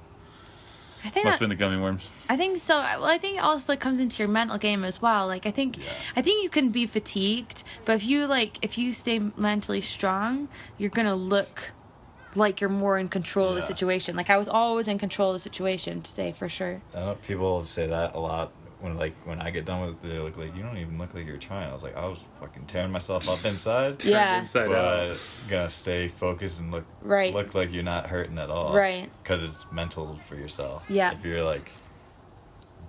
I 1.03 1.10
think 1.10 1.25
Must 1.25 1.34
have 1.34 1.34
that, 1.34 1.39
been 1.39 1.50
the 1.50 1.56
gummy 1.56 1.82
worms. 1.82 2.10
I 2.27 2.36
think 2.36 2.60
so. 2.60 2.75
Well, 2.77 3.06
I 3.06 3.18
think 3.18 3.38
it 3.38 3.39
also 3.39 3.72
like 3.72 3.79
comes 3.79 4.00
into 4.00 4.22
your 4.22 4.27
mental 4.27 4.58
game 4.58 4.84
as 4.84 5.01
well. 5.01 5.27
Like 5.27 5.46
I 5.46 5.51
think, 5.51 5.77
Yeah. 5.77 5.84
I 6.15 6.22
think 6.22 6.44
you 6.44 6.50
can 6.50 6.70
be 6.70 6.86
fatigued, 6.86 7.63
but 7.86 7.96
if 7.96 8.03
you 8.03 8.27
like, 8.27 8.58
if 8.62 8.77
you 8.77 8.91
stay 8.94 9.20
mentally 9.38 9.82
strong, 9.82 10.50
you're 10.77 10.89
gonna 10.89 11.15
look 11.15 11.72
like 12.36 12.62
you're 12.62 12.70
more 12.70 13.00
in 13.00 13.08
control 13.08 13.50
of 13.50 13.56
the 13.56 13.62
situation. 13.62 14.15
Like 14.15 14.29
I 14.29 14.38
was 14.38 14.48
always 14.48 14.88
in 14.88 15.00
control 15.00 15.29
of 15.32 15.36
the 15.36 15.39
situation 15.39 16.01
today 16.01 16.32
for 16.32 16.48
sure. 16.50 16.82
I 16.96 17.00
know 17.00 17.18
people 17.27 17.63
say 17.63 17.88
that 17.88 18.13
a 18.13 18.20
lot 18.20 18.51
when 18.81 18.95
like 18.98 19.13
when 19.25 19.41
I 19.41 19.50
get 19.50 19.65
done 19.65 19.81
with 19.81 20.03
it, 20.03 20.07
they 20.07 20.19
look 20.19 20.38
like 20.38 20.55
you 20.55 20.63
don't 20.63 20.77
even 20.77 20.98
look 20.98 21.13
like 21.13 21.25
you're 21.27 21.38
trying. 21.38 21.69
I 21.69 21.74
was 21.74 21.83
like 21.83 21.98
I 21.98 22.07
was 22.07 22.19
fucking 22.39 22.65
tearing 22.67 22.91
myself 22.91 23.27
up 23.29 23.45
inside. 23.51 24.03
Yeah. 24.05 24.39
Inside 24.39 24.67
but 24.67 24.75
out. 24.77 25.17
gonna 25.50 25.69
stay 25.69 26.07
focused 26.07 26.59
and 26.62 26.71
look 26.71 26.86
Right. 27.01 27.33
look 27.33 27.53
like 27.53 27.74
you're 27.74 27.83
not 27.83 28.07
hurting 28.07 28.38
at 28.38 28.50
all. 28.50 28.74
Right. 28.74 29.09
Because 29.21 29.43
it's 29.43 29.65
mental 29.71 30.15
for 30.27 30.36
yourself. 30.36 30.86
Yeah. 30.89 31.12
If 31.12 31.25
you're 31.25 31.43
like 31.43 31.71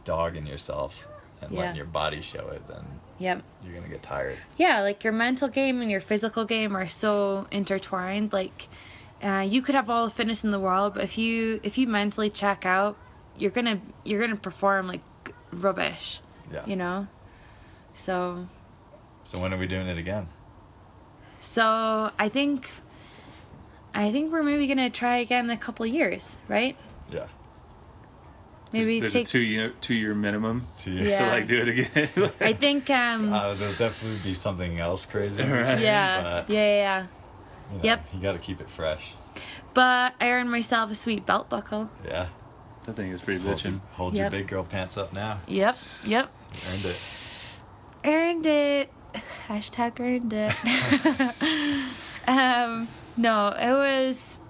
dogging 0.05 0.47
yourself 0.47 1.07
and 1.43 1.53
Yeah. 1.53 1.61
letting 1.61 1.77
your 1.77 1.87
body 1.87 2.21
show 2.21 2.49
it, 2.49 2.67
then 2.69 2.85
Yep. 3.19 3.43
you're 3.65 3.75
gonna 3.75 3.89
get 3.89 4.03
tired. 4.03 4.39
Yeah, 4.57 4.81
like 4.81 5.05
your 5.05 5.13
mental 5.13 5.49
game 5.49 5.81
and 5.83 5.91
your 5.91 6.01
physical 6.01 6.45
game 6.45 6.77
are 6.77 6.89
so 6.89 7.47
intertwined. 7.51 8.33
Like, 8.33 8.69
uh, 9.23 9.45
you 9.47 9.61
could 9.61 9.75
have 9.75 9.91
all 9.91 10.05
the 10.07 10.11
fitness 10.11 10.43
in 10.45 10.51
the 10.51 10.61
world, 10.61 10.95
but 10.95 11.05
if 11.05 11.19
you 11.19 11.61
if 11.63 11.77
you 11.77 11.87
mentally 11.87 12.31
check 12.31 12.65
out, 12.65 12.97
you're 13.37 13.51
gonna 13.51 13.81
you're 14.05 14.21
gonna 14.21 14.37
perform 14.37 14.87
like 14.87 15.03
rubbish. 15.53 16.21
Yeah. 16.53 16.65
You 16.67 16.77
know. 16.77 17.07
So 17.95 18.47
So 19.25 19.39
when 19.41 19.53
are 19.53 19.59
we 19.59 19.67
doing 19.67 19.87
it 19.87 19.99
again? 19.99 20.29
so 21.43 22.11
I 22.19 22.29
think 22.29 22.71
I 23.95 24.13
think 24.13 24.31
we're 24.33 24.43
maybe 24.43 24.67
gonna 24.67 24.91
try 24.91 25.17
again 25.19 25.45
in 25.47 25.51
a 25.51 25.57
couple 25.57 25.87
of 25.87 25.93
years, 25.93 26.39
right? 26.49 26.77
Yeah. 27.11 27.27
Maybe 28.73 29.01
there's 29.01 29.13
take. 29.15 29.27
a 29.27 29.29
two 29.31 29.41
year 29.41 29.73
two 29.81 29.95
year 29.95 30.15
minimum 30.15 30.67
To 30.81 30.91
Yeah. 30.91 31.19
to 31.27 31.31
like 31.33 31.47
do 31.49 31.61
it 31.63 31.69
again. 31.69 32.33
I 32.41 32.53
think. 32.53 32.89
Um. 32.91 33.33
Uh, 33.33 33.55
there'll 33.55 33.75
definitely 33.75 34.31
be 34.31 34.35
something 34.35 34.79
else 34.79 35.07
crazy. 35.07 35.43
Right. 35.43 35.67
between, 35.67 35.83
yeah, 35.83 36.45
yeah. 36.45 36.45
Yeah. 36.49 36.55
Yeah. 36.57 37.07
you 37.73 37.79
know, 37.79 37.85
Yep. 37.85 38.07
You 38.15 38.21
got 38.21 38.33
to 38.33 38.39
keep 38.39 38.61
it 38.61 38.69
fresh. 38.69 39.15
But 39.75 40.15
I 40.21 40.29
earned 40.31 40.51
myself 40.51 40.91
a 40.91 40.95
sweet 40.95 41.25
belt 41.27 41.49
buckle. 41.49 41.91
Yeah. 42.05 42.29
I 42.91 42.93
think 42.93 43.13
it's 43.13 43.23
pretty 43.23 43.41
Hold, 43.41 43.57
bitchin'. 43.57 43.81
hold 43.93 44.15
Yep. 44.17 44.21
your 44.33 44.41
big 44.41 44.49
girl 44.51 44.65
pants 44.65 44.99
up 44.99 45.13
now. 45.13 45.39
Yep. 45.47 45.75
Yep. 46.07 46.29
Earned 46.73 46.85
it. 46.85 47.01
Earned 48.05 48.47
it. 48.47 48.91
Hashtag 49.49 50.01
earned 50.01 50.33
it. 50.35 50.55
um, 52.29 52.89
no, 53.17 53.49
it 53.49 53.71
was 53.73 54.41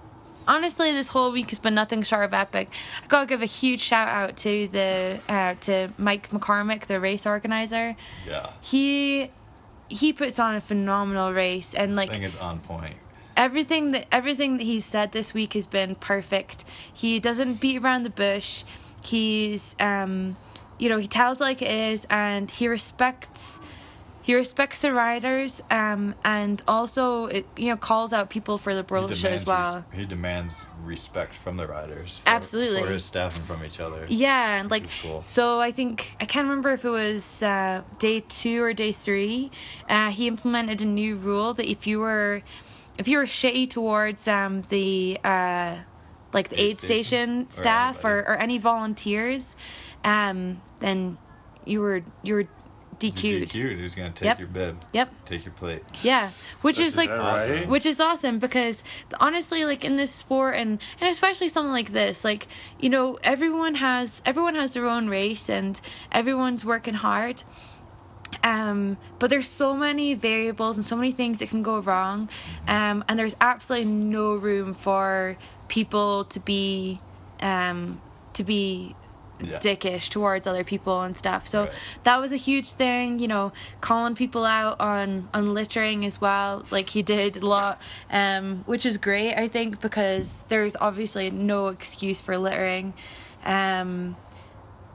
honestly 0.47 0.91
this 0.91 1.09
whole 1.09 1.31
week 1.31 1.51
has 1.51 1.59
been 1.59 1.75
nothing 1.75 2.01
short 2.01 2.25
of 2.25 2.33
epic. 2.33 2.69
I 3.03 3.07
gotta 3.07 3.27
give 3.27 3.43
a 3.43 3.45
huge 3.45 3.79
shout 3.79 4.07
out 4.07 4.37
to 4.37 4.67
the 4.69 5.19
uh, 5.29 5.53
to 5.61 5.89
Mike 5.99 6.29
McCormack, 6.29 6.87
the 6.87 6.99
race 6.99 7.27
organizer. 7.27 7.95
Yeah. 8.27 8.49
He 8.61 9.29
he 9.87 10.13
puts 10.13 10.39
on 10.39 10.55
a 10.55 10.61
phenomenal 10.61 11.31
race 11.31 11.73
and 11.75 11.91
This 11.91 11.97
like 11.97 12.09
thing 12.09 12.23
is 12.23 12.35
on 12.37 12.59
point. 12.59 12.95
Everything 13.37 13.91
that 13.91 14.05
everything 14.11 14.57
that 14.57 14.63
he's 14.63 14.85
said 14.85 15.11
this 15.11 15.33
week 15.33 15.53
has 15.53 15.67
been 15.67 15.95
perfect. 15.95 16.63
He 16.93 17.19
doesn't 17.19 17.59
beat 17.61 17.83
around 17.83 18.03
the 18.03 18.09
bush. 18.09 18.63
He's 19.03 19.75
um 19.79 20.35
you 20.77 20.89
know, 20.89 20.97
he 20.97 21.07
tells 21.07 21.39
like 21.39 21.61
it 21.61 21.69
is 21.71 22.05
and 22.09 22.49
he 22.49 22.67
respects 22.67 23.59
he 24.23 24.35
respects 24.35 24.81
the 24.83 24.93
riders 24.93 25.61
um 25.71 26.13
and 26.23 26.61
also 26.67 27.25
it, 27.25 27.45
you 27.57 27.69
know 27.69 27.77
calls 27.77 28.13
out 28.13 28.29
people 28.29 28.57
for 28.59 28.73
the 28.75 28.81
He 28.81 28.85
bullshit 28.87 29.31
as 29.31 29.45
well. 29.45 29.83
he 29.93 30.05
demands 30.05 30.65
respect 30.83 31.33
from 31.35 31.57
the 31.57 31.65
riders. 31.67 32.19
For, 32.19 32.29
Absolutely. 32.29 32.81
For 32.83 32.89
his 32.91 33.03
staff 33.05 33.35
and 33.37 33.45
from 33.45 33.63
each 33.63 33.79
other. 33.79 34.05
Yeah, 34.09 34.59
and 34.59 34.69
like 34.69 34.85
cool. 35.01 35.23
so 35.27 35.59
I 35.59 35.71
think 35.71 36.15
I 36.19 36.25
can't 36.25 36.45
remember 36.47 36.69
if 36.71 36.85
it 36.85 36.89
was 36.89 37.41
uh, 37.43 37.81
day 37.99 38.19
two 38.21 38.61
or 38.63 38.73
day 38.73 38.91
three. 38.91 39.49
Uh, 39.89 40.09
he 40.11 40.27
implemented 40.27 40.81
a 40.81 40.85
new 40.85 41.15
rule 41.15 41.53
that 41.55 41.69
if 41.69 41.85
you 41.87 41.99
were 41.99 42.41
if 42.97 43.07
you 43.07 43.17
were 43.17 43.23
shitty 43.25 43.69
towards 43.69 44.27
um, 44.27 44.61
the 44.69 45.17
uh, 45.23 45.77
like 46.33 46.49
the 46.49 46.59
Aid 46.61 46.71
aid 46.71 46.77
station 46.77 47.49
station, 47.49 47.51
staff 47.51 48.03
or, 48.05 48.09
anybody. 48.19 48.27
or 48.29 48.37
any 48.37 48.57
volunteers, 48.57 49.55
um, 50.03 50.61
then 50.79 51.17
you 51.65 51.79
were 51.81 52.01
you 52.23 52.33
were 52.35 52.41
You 52.41 53.11
DQ'd. 53.11 53.49
DQ'd. 53.49 53.79
Who's 53.79 53.95
gonna 53.95 54.11
take 54.11 54.25
Yep. 54.25 54.39
your 54.39 54.47
bib? 54.47 54.77
Yep. 54.93 55.25
Take 55.25 55.43
your 55.45 55.53
plate. 55.55 55.81
Yeah, 56.03 56.29
which 56.61 56.77
That's- 56.77 56.93
is 56.93 56.97
like 56.97 57.09
awesome. 57.09 57.67
which 57.69 57.85
is 57.87 57.99
awesome 57.99 58.37
because 58.39 58.83
honestly 59.19 59.65
like 59.65 59.83
in 59.83 59.95
this 59.95 60.11
sport 60.11 60.55
and 60.55 60.79
and 60.99 61.09
especially 61.09 61.49
something 61.49 61.71
like 61.71 61.91
this 61.93 62.23
like 62.23 62.47
you 62.79 62.89
know 62.89 63.17
everyone 63.23 63.75
has 63.75 64.21
everyone 64.25 64.53
has 64.55 64.73
their 64.75 64.85
own 64.87 65.07
race 65.09 65.49
and 65.49 65.81
everyone's 66.11 66.63
working 66.63 66.93
hard 66.93 67.41
um 68.43 68.97
but 69.19 69.29
there's 69.29 69.47
so 69.47 69.75
many 69.75 70.13
variables 70.13 70.77
and 70.77 70.85
so 70.85 70.95
many 70.95 71.11
things 71.11 71.39
that 71.39 71.49
can 71.49 71.61
go 71.61 71.79
wrong 71.79 72.29
um 72.67 73.03
and 73.07 73.19
there's 73.19 73.35
absolutely 73.41 73.89
no 73.91 74.33
room 74.35 74.73
for 74.73 75.37
people 75.67 76.23
to 76.25 76.39
be 76.39 76.99
um 77.41 77.99
to 78.33 78.43
be 78.43 78.95
Yeah. 79.43 79.57
dickish 79.57 80.07
towards 80.09 80.45
other 80.45 80.63
people 80.63 81.01
and 81.01 81.17
stuff. 81.17 81.47
So 81.47 81.63
Right. 81.63 81.71
that 82.03 82.21
was 82.21 82.31
a 82.31 82.35
huge 82.37 82.73
thing, 82.73 83.17
you 83.17 83.27
know, 83.27 83.51
calling 83.81 84.13
people 84.13 84.45
out 84.45 84.79
on 84.79 85.29
on 85.33 85.55
littering 85.55 86.05
as 86.05 86.21
well, 86.21 86.63
like 86.69 86.89
he 86.89 87.01
did 87.01 87.37
a 87.37 87.45
lot, 87.47 87.81
um, 88.11 88.61
which 88.67 88.85
is 88.85 88.99
great, 88.99 89.33
I 89.33 89.47
think, 89.47 89.81
because 89.81 90.45
there's 90.49 90.75
obviously 90.79 91.31
no 91.31 91.69
excuse 91.69 92.21
for 92.21 92.37
littering, 92.37 92.93
um, 93.43 94.15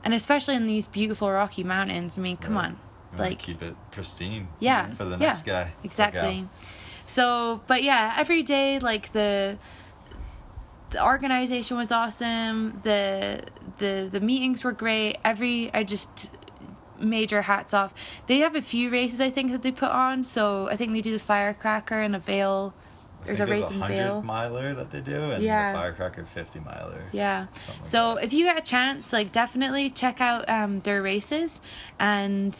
and 0.05 0.13
especially 0.13 0.55
in 0.55 0.65
these 0.65 0.87
beautiful 0.87 1.29
Rocky 1.29 1.65
Mountains. 1.65 2.17
I 2.17 2.21
mean, 2.21 2.37
come 2.37 2.55
Right. 2.55 2.67
on, 2.67 2.77
You 3.13 3.19
like 3.19 3.39
keep 3.39 3.61
it 3.61 3.75
pristine. 3.91 4.47
yeah, 4.59 4.91
For 4.93 5.05
the 5.05 5.11
yeah, 5.11 5.17
next 5.17 5.45
guy. 5.45 5.71
exactly. 5.83 6.47
So, 7.05 7.61
but 7.67 7.83
yeah, 7.83 8.13
every 8.17 8.43
day 8.43 8.79
like 8.79 9.11
the 9.13 9.57
the 10.91 11.03
organization 11.03 11.77
was 11.77 11.91
awesome. 11.91 12.79
The 12.83 13.43
the 13.77 14.07
the 14.11 14.19
meetings 14.19 14.63
were 14.63 14.71
great. 14.73 15.17
Every 15.23 15.73
I 15.73 15.83
just 15.83 16.29
major 16.99 17.43
hats 17.43 17.73
off. 17.73 17.93
They 18.27 18.39
have 18.39 18.55
a 18.55 18.61
few 18.61 18.89
races 18.89 19.21
I 19.21 19.29
think 19.29 19.51
that 19.51 19.61
they 19.61 19.71
put 19.71 19.89
on. 19.91 20.23
So 20.23 20.67
I 20.69 20.75
think 20.75 20.93
they 20.93 21.01
do 21.01 21.11
the 21.13 21.19
firecracker 21.19 21.99
and 22.01 22.15
a 22.15 22.19
Vail. 22.19 22.73
There's 23.23 23.39
a 23.39 23.45
race 23.45 23.69
in 23.69 23.79
hundred 23.81 23.97
Vail. 23.97 24.21
miler 24.21 24.73
that 24.75 24.91
they 24.91 25.01
do, 25.01 25.31
and 25.31 25.43
Yeah. 25.43 25.71
the 25.73 25.77
firecracker 25.77 26.25
fifty 26.25 26.59
miler. 26.59 27.03
Yeah. 27.11 27.47
Like 27.67 27.85
So 27.85 28.15
that. 28.15 28.23
if 28.25 28.33
you 28.33 28.45
get 28.45 28.57
a 28.57 28.61
chance, 28.61 29.11
like 29.11 29.31
definitely 29.31 29.89
check 29.89 30.21
out 30.21 30.47
um, 30.49 30.79
their 30.81 31.01
races, 31.01 31.59
and 31.99 32.57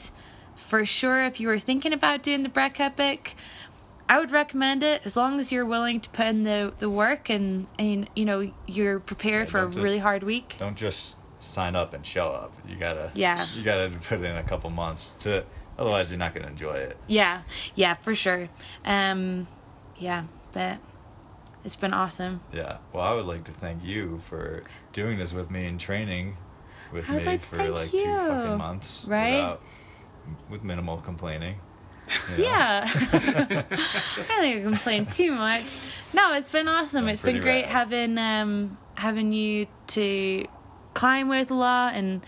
for 0.57 0.85
sure, 0.85 1.23
if 1.23 1.39
you 1.39 1.47
were 1.47 1.59
thinking 1.59 1.93
about 1.93 2.23
doing 2.23 2.43
the 2.43 2.49
Breck 2.49 2.79
Epic, 2.79 3.35
I 4.09 4.19
would 4.19 4.31
recommend 4.31 4.83
it 4.83 5.01
as 5.05 5.15
long 5.15 5.39
as 5.39 5.51
you're 5.51 5.65
willing 5.65 5.99
to 6.01 6.09
put 6.09 6.27
in 6.27 6.43
the 6.43 6.73
the 6.79 6.89
work 6.89 7.29
and 7.29 7.67
and 7.77 8.09
you 8.15 8.25
know 8.25 8.51
you're 8.65 8.99
prepared 8.99 9.47
Yeah, 9.47 9.51
for 9.51 9.59
a 9.59 9.71
don't 9.71 9.81
really 9.83 9.99
hard 9.99 10.23
week. 10.23 10.55
Don't 10.59 10.77
just 10.77 11.17
sign 11.39 11.75
up 11.75 11.93
and 11.93 12.05
show 12.05 12.31
up. 12.31 12.53
You 12.67 12.75
gotta. 12.75 13.11
Yeah. 13.15 13.37
You 13.55 13.63
gotta 13.63 13.89
put 13.89 14.21
in 14.21 14.35
a 14.35 14.43
couple 14.43 14.69
months 14.69 15.13
to. 15.19 15.45
Otherwise, 15.77 16.09
you're 16.11 16.17
not 16.17 16.33
gonna 16.33 16.47
enjoy 16.47 16.73
it. 16.73 16.97
Yeah, 17.05 17.43
yeah, 17.75 17.93
for 17.93 18.15
sure. 18.15 18.49
Um, 18.83 19.47
yeah, 19.97 20.23
but 20.51 20.79
it's 21.63 21.75
been 21.75 21.93
awesome. 21.93 22.41
Yeah. 22.51 22.77
Well, 22.93 23.03
I 23.03 23.13
would 23.13 23.25
like 23.25 23.43
to 23.43 23.51
thank 23.51 23.83
you 23.83 24.19
for 24.27 24.63
doing 24.91 25.19
this 25.19 25.33
with 25.33 25.51
me 25.51 25.67
and 25.67 25.79
training 25.79 26.37
with 26.91 27.07
me 27.09 27.23
like 27.23 27.41
for 27.41 27.57
like 27.69 27.91
two 27.91 27.99
fucking 27.99 28.57
months. 28.57 29.05
Right? 29.07 29.35
Without, 29.35 29.61
with 30.49 30.63
minimal 30.63 30.97
complaining. 30.97 31.59
you 32.31 32.37
know? 32.37 32.43
Yeah. 32.43 32.83
I 32.93 33.65
don't 33.67 34.39
think 34.39 34.57
I 34.57 34.61
complained 34.63 35.11
too 35.11 35.31
much. 35.31 35.63
No, 36.13 36.33
it's 36.33 36.49
been 36.49 36.67
awesome. 36.67 37.07
It's 37.07 37.21
been 37.21 37.41
great 37.41 37.63
rad. 37.63 37.71
having 37.71 38.17
um 38.17 38.77
having 38.95 39.33
you 39.33 39.67
to 39.87 40.47
climb 40.93 41.27
with 41.29 41.51
a 41.51 41.53
lot 41.53 41.93
and 41.95 42.25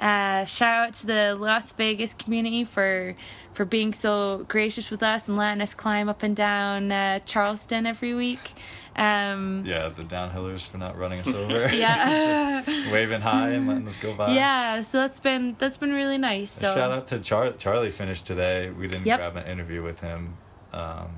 uh, 0.00 0.44
shout 0.44 0.88
out 0.88 0.94
to 0.94 1.06
the 1.06 1.36
Las 1.38 1.72
Vegas 1.72 2.14
community 2.14 2.64
for 2.64 3.14
for 3.52 3.64
being 3.64 3.92
so 3.92 4.44
gracious 4.48 4.90
with 4.90 5.02
us 5.02 5.26
and 5.26 5.36
letting 5.36 5.60
us 5.60 5.74
climb 5.74 6.08
up 6.08 6.22
and 6.22 6.36
down 6.36 6.92
uh, 6.92 7.18
Charleston 7.20 7.86
every 7.86 8.14
week. 8.14 8.52
Um, 8.94 9.64
Yeah, 9.66 9.88
the 9.88 10.02
downhillers 10.04 10.66
for 10.66 10.78
not 10.78 10.96
running 10.98 11.20
us 11.20 11.34
over. 11.34 11.68
Yeah. 11.74 12.62
Just 12.64 12.92
waving 12.92 13.20
high 13.20 13.50
and 13.50 13.66
letting 13.68 13.88
us 13.88 13.96
go 13.96 14.14
by. 14.14 14.32
yeah, 14.34 14.80
so 14.82 14.98
that's 15.00 15.18
been 15.20 15.56
that's 15.58 15.76
been 15.76 15.92
really 15.92 16.18
nice. 16.18 16.50
So 16.52 16.72
Shout 16.74 16.92
out 16.92 17.06
to 17.08 17.18
Char- 17.18 17.52
Charlie 17.52 17.90
finished 17.90 18.26
today. 18.26 18.70
We 18.70 18.86
didn't 18.88 19.06
Yep. 19.06 19.18
grab 19.18 19.36
an 19.36 19.46
interview 19.46 19.82
with 19.82 20.00
him. 20.00 20.36
Um, 20.72 21.16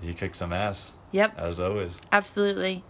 he 0.00 0.14
kicked 0.14 0.36
some 0.36 0.52
ass, 0.52 0.92
Yep. 1.12 1.38
as 1.38 1.58
always. 1.60 2.00
Absolutely. 2.12 2.84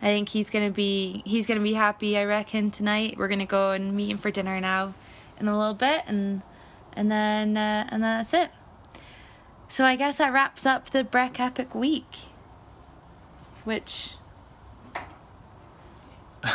I 0.00 0.06
think 0.06 0.28
he's 0.28 0.50
gonna 0.50 0.70
be 0.70 1.22
he's 1.26 1.46
gonna 1.46 1.60
be 1.60 1.74
happy. 1.74 2.16
I 2.16 2.24
reckon 2.24 2.70
tonight 2.70 3.16
we're 3.18 3.28
gonna 3.28 3.46
go 3.46 3.72
and 3.72 3.94
meet 3.94 4.10
him 4.10 4.18
for 4.18 4.30
dinner 4.30 4.60
now, 4.60 4.94
in 5.40 5.48
a 5.48 5.58
little 5.58 5.74
bit, 5.74 6.02
and 6.06 6.42
and 6.94 7.10
then 7.10 7.56
uh, 7.56 7.88
and 7.90 8.02
then 8.02 8.18
that's 8.18 8.32
it. 8.32 8.50
So 9.68 9.84
I 9.84 9.96
guess 9.96 10.18
that 10.18 10.32
wraps 10.32 10.64
up 10.64 10.90
the 10.90 11.04
Breck 11.04 11.38
Epic 11.40 11.74
week, 11.74 12.16
which 13.64 14.14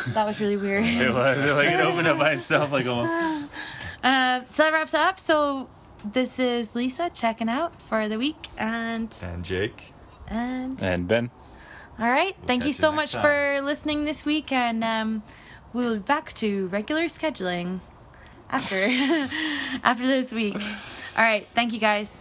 that 0.08 0.25
was 0.25 0.39
really 0.39 0.58
weird. 0.58 0.84
It 0.86 1.10
was 1.10 1.15
like 1.51 1.67
it 1.67 1.79
opened 1.79 2.08
up 2.08 2.17
by 2.17 2.32
itself, 2.32 2.71
like 2.71 2.86
almost. 2.86 3.49
Uh, 4.03 4.41
so 4.49 4.63
that 4.63 4.73
wraps 4.73 4.93
up. 4.93 5.17
So 5.17 5.69
this 6.03 6.38
is 6.38 6.75
Lisa 6.75 7.10
checking 7.10 7.47
out 7.47 7.82
for 7.82 8.10
the 8.10 8.17
week, 8.17 8.49
and 8.58 9.15
And 9.23 9.45
Jake, 9.45 9.93
and 10.27 10.84
And 10.84 11.08
Ben. 11.08 11.32
All 11.99 12.10
right. 12.10 12.36
We'll 12.39 12.47
Thank 12.47 12.65
you 12.65 12.73
so 12.73 12.91
much 12.91 13.12
time. 13.12 13.21
for 13.21 13.62
listening 13.62 14.06
this 14.06 14.25
week, 14.25 14.51
and 14.51 14.84
um, 14.84 15.23
we'll 15.73 15.95
be 15.95 15.99
back 15.99 16.34
to 16.36 16.67
regular 16.67 17.03
scheduling 17.06 17.79
after 18.49 18.75
after 19.84 20.06
this 20.08 20.32
week. 20.32 20.56
All 20.56 21.23
right. 21.23 21.45
Thank 21.53 21.73
you 21.73 21.79
guys. 21.79 22.19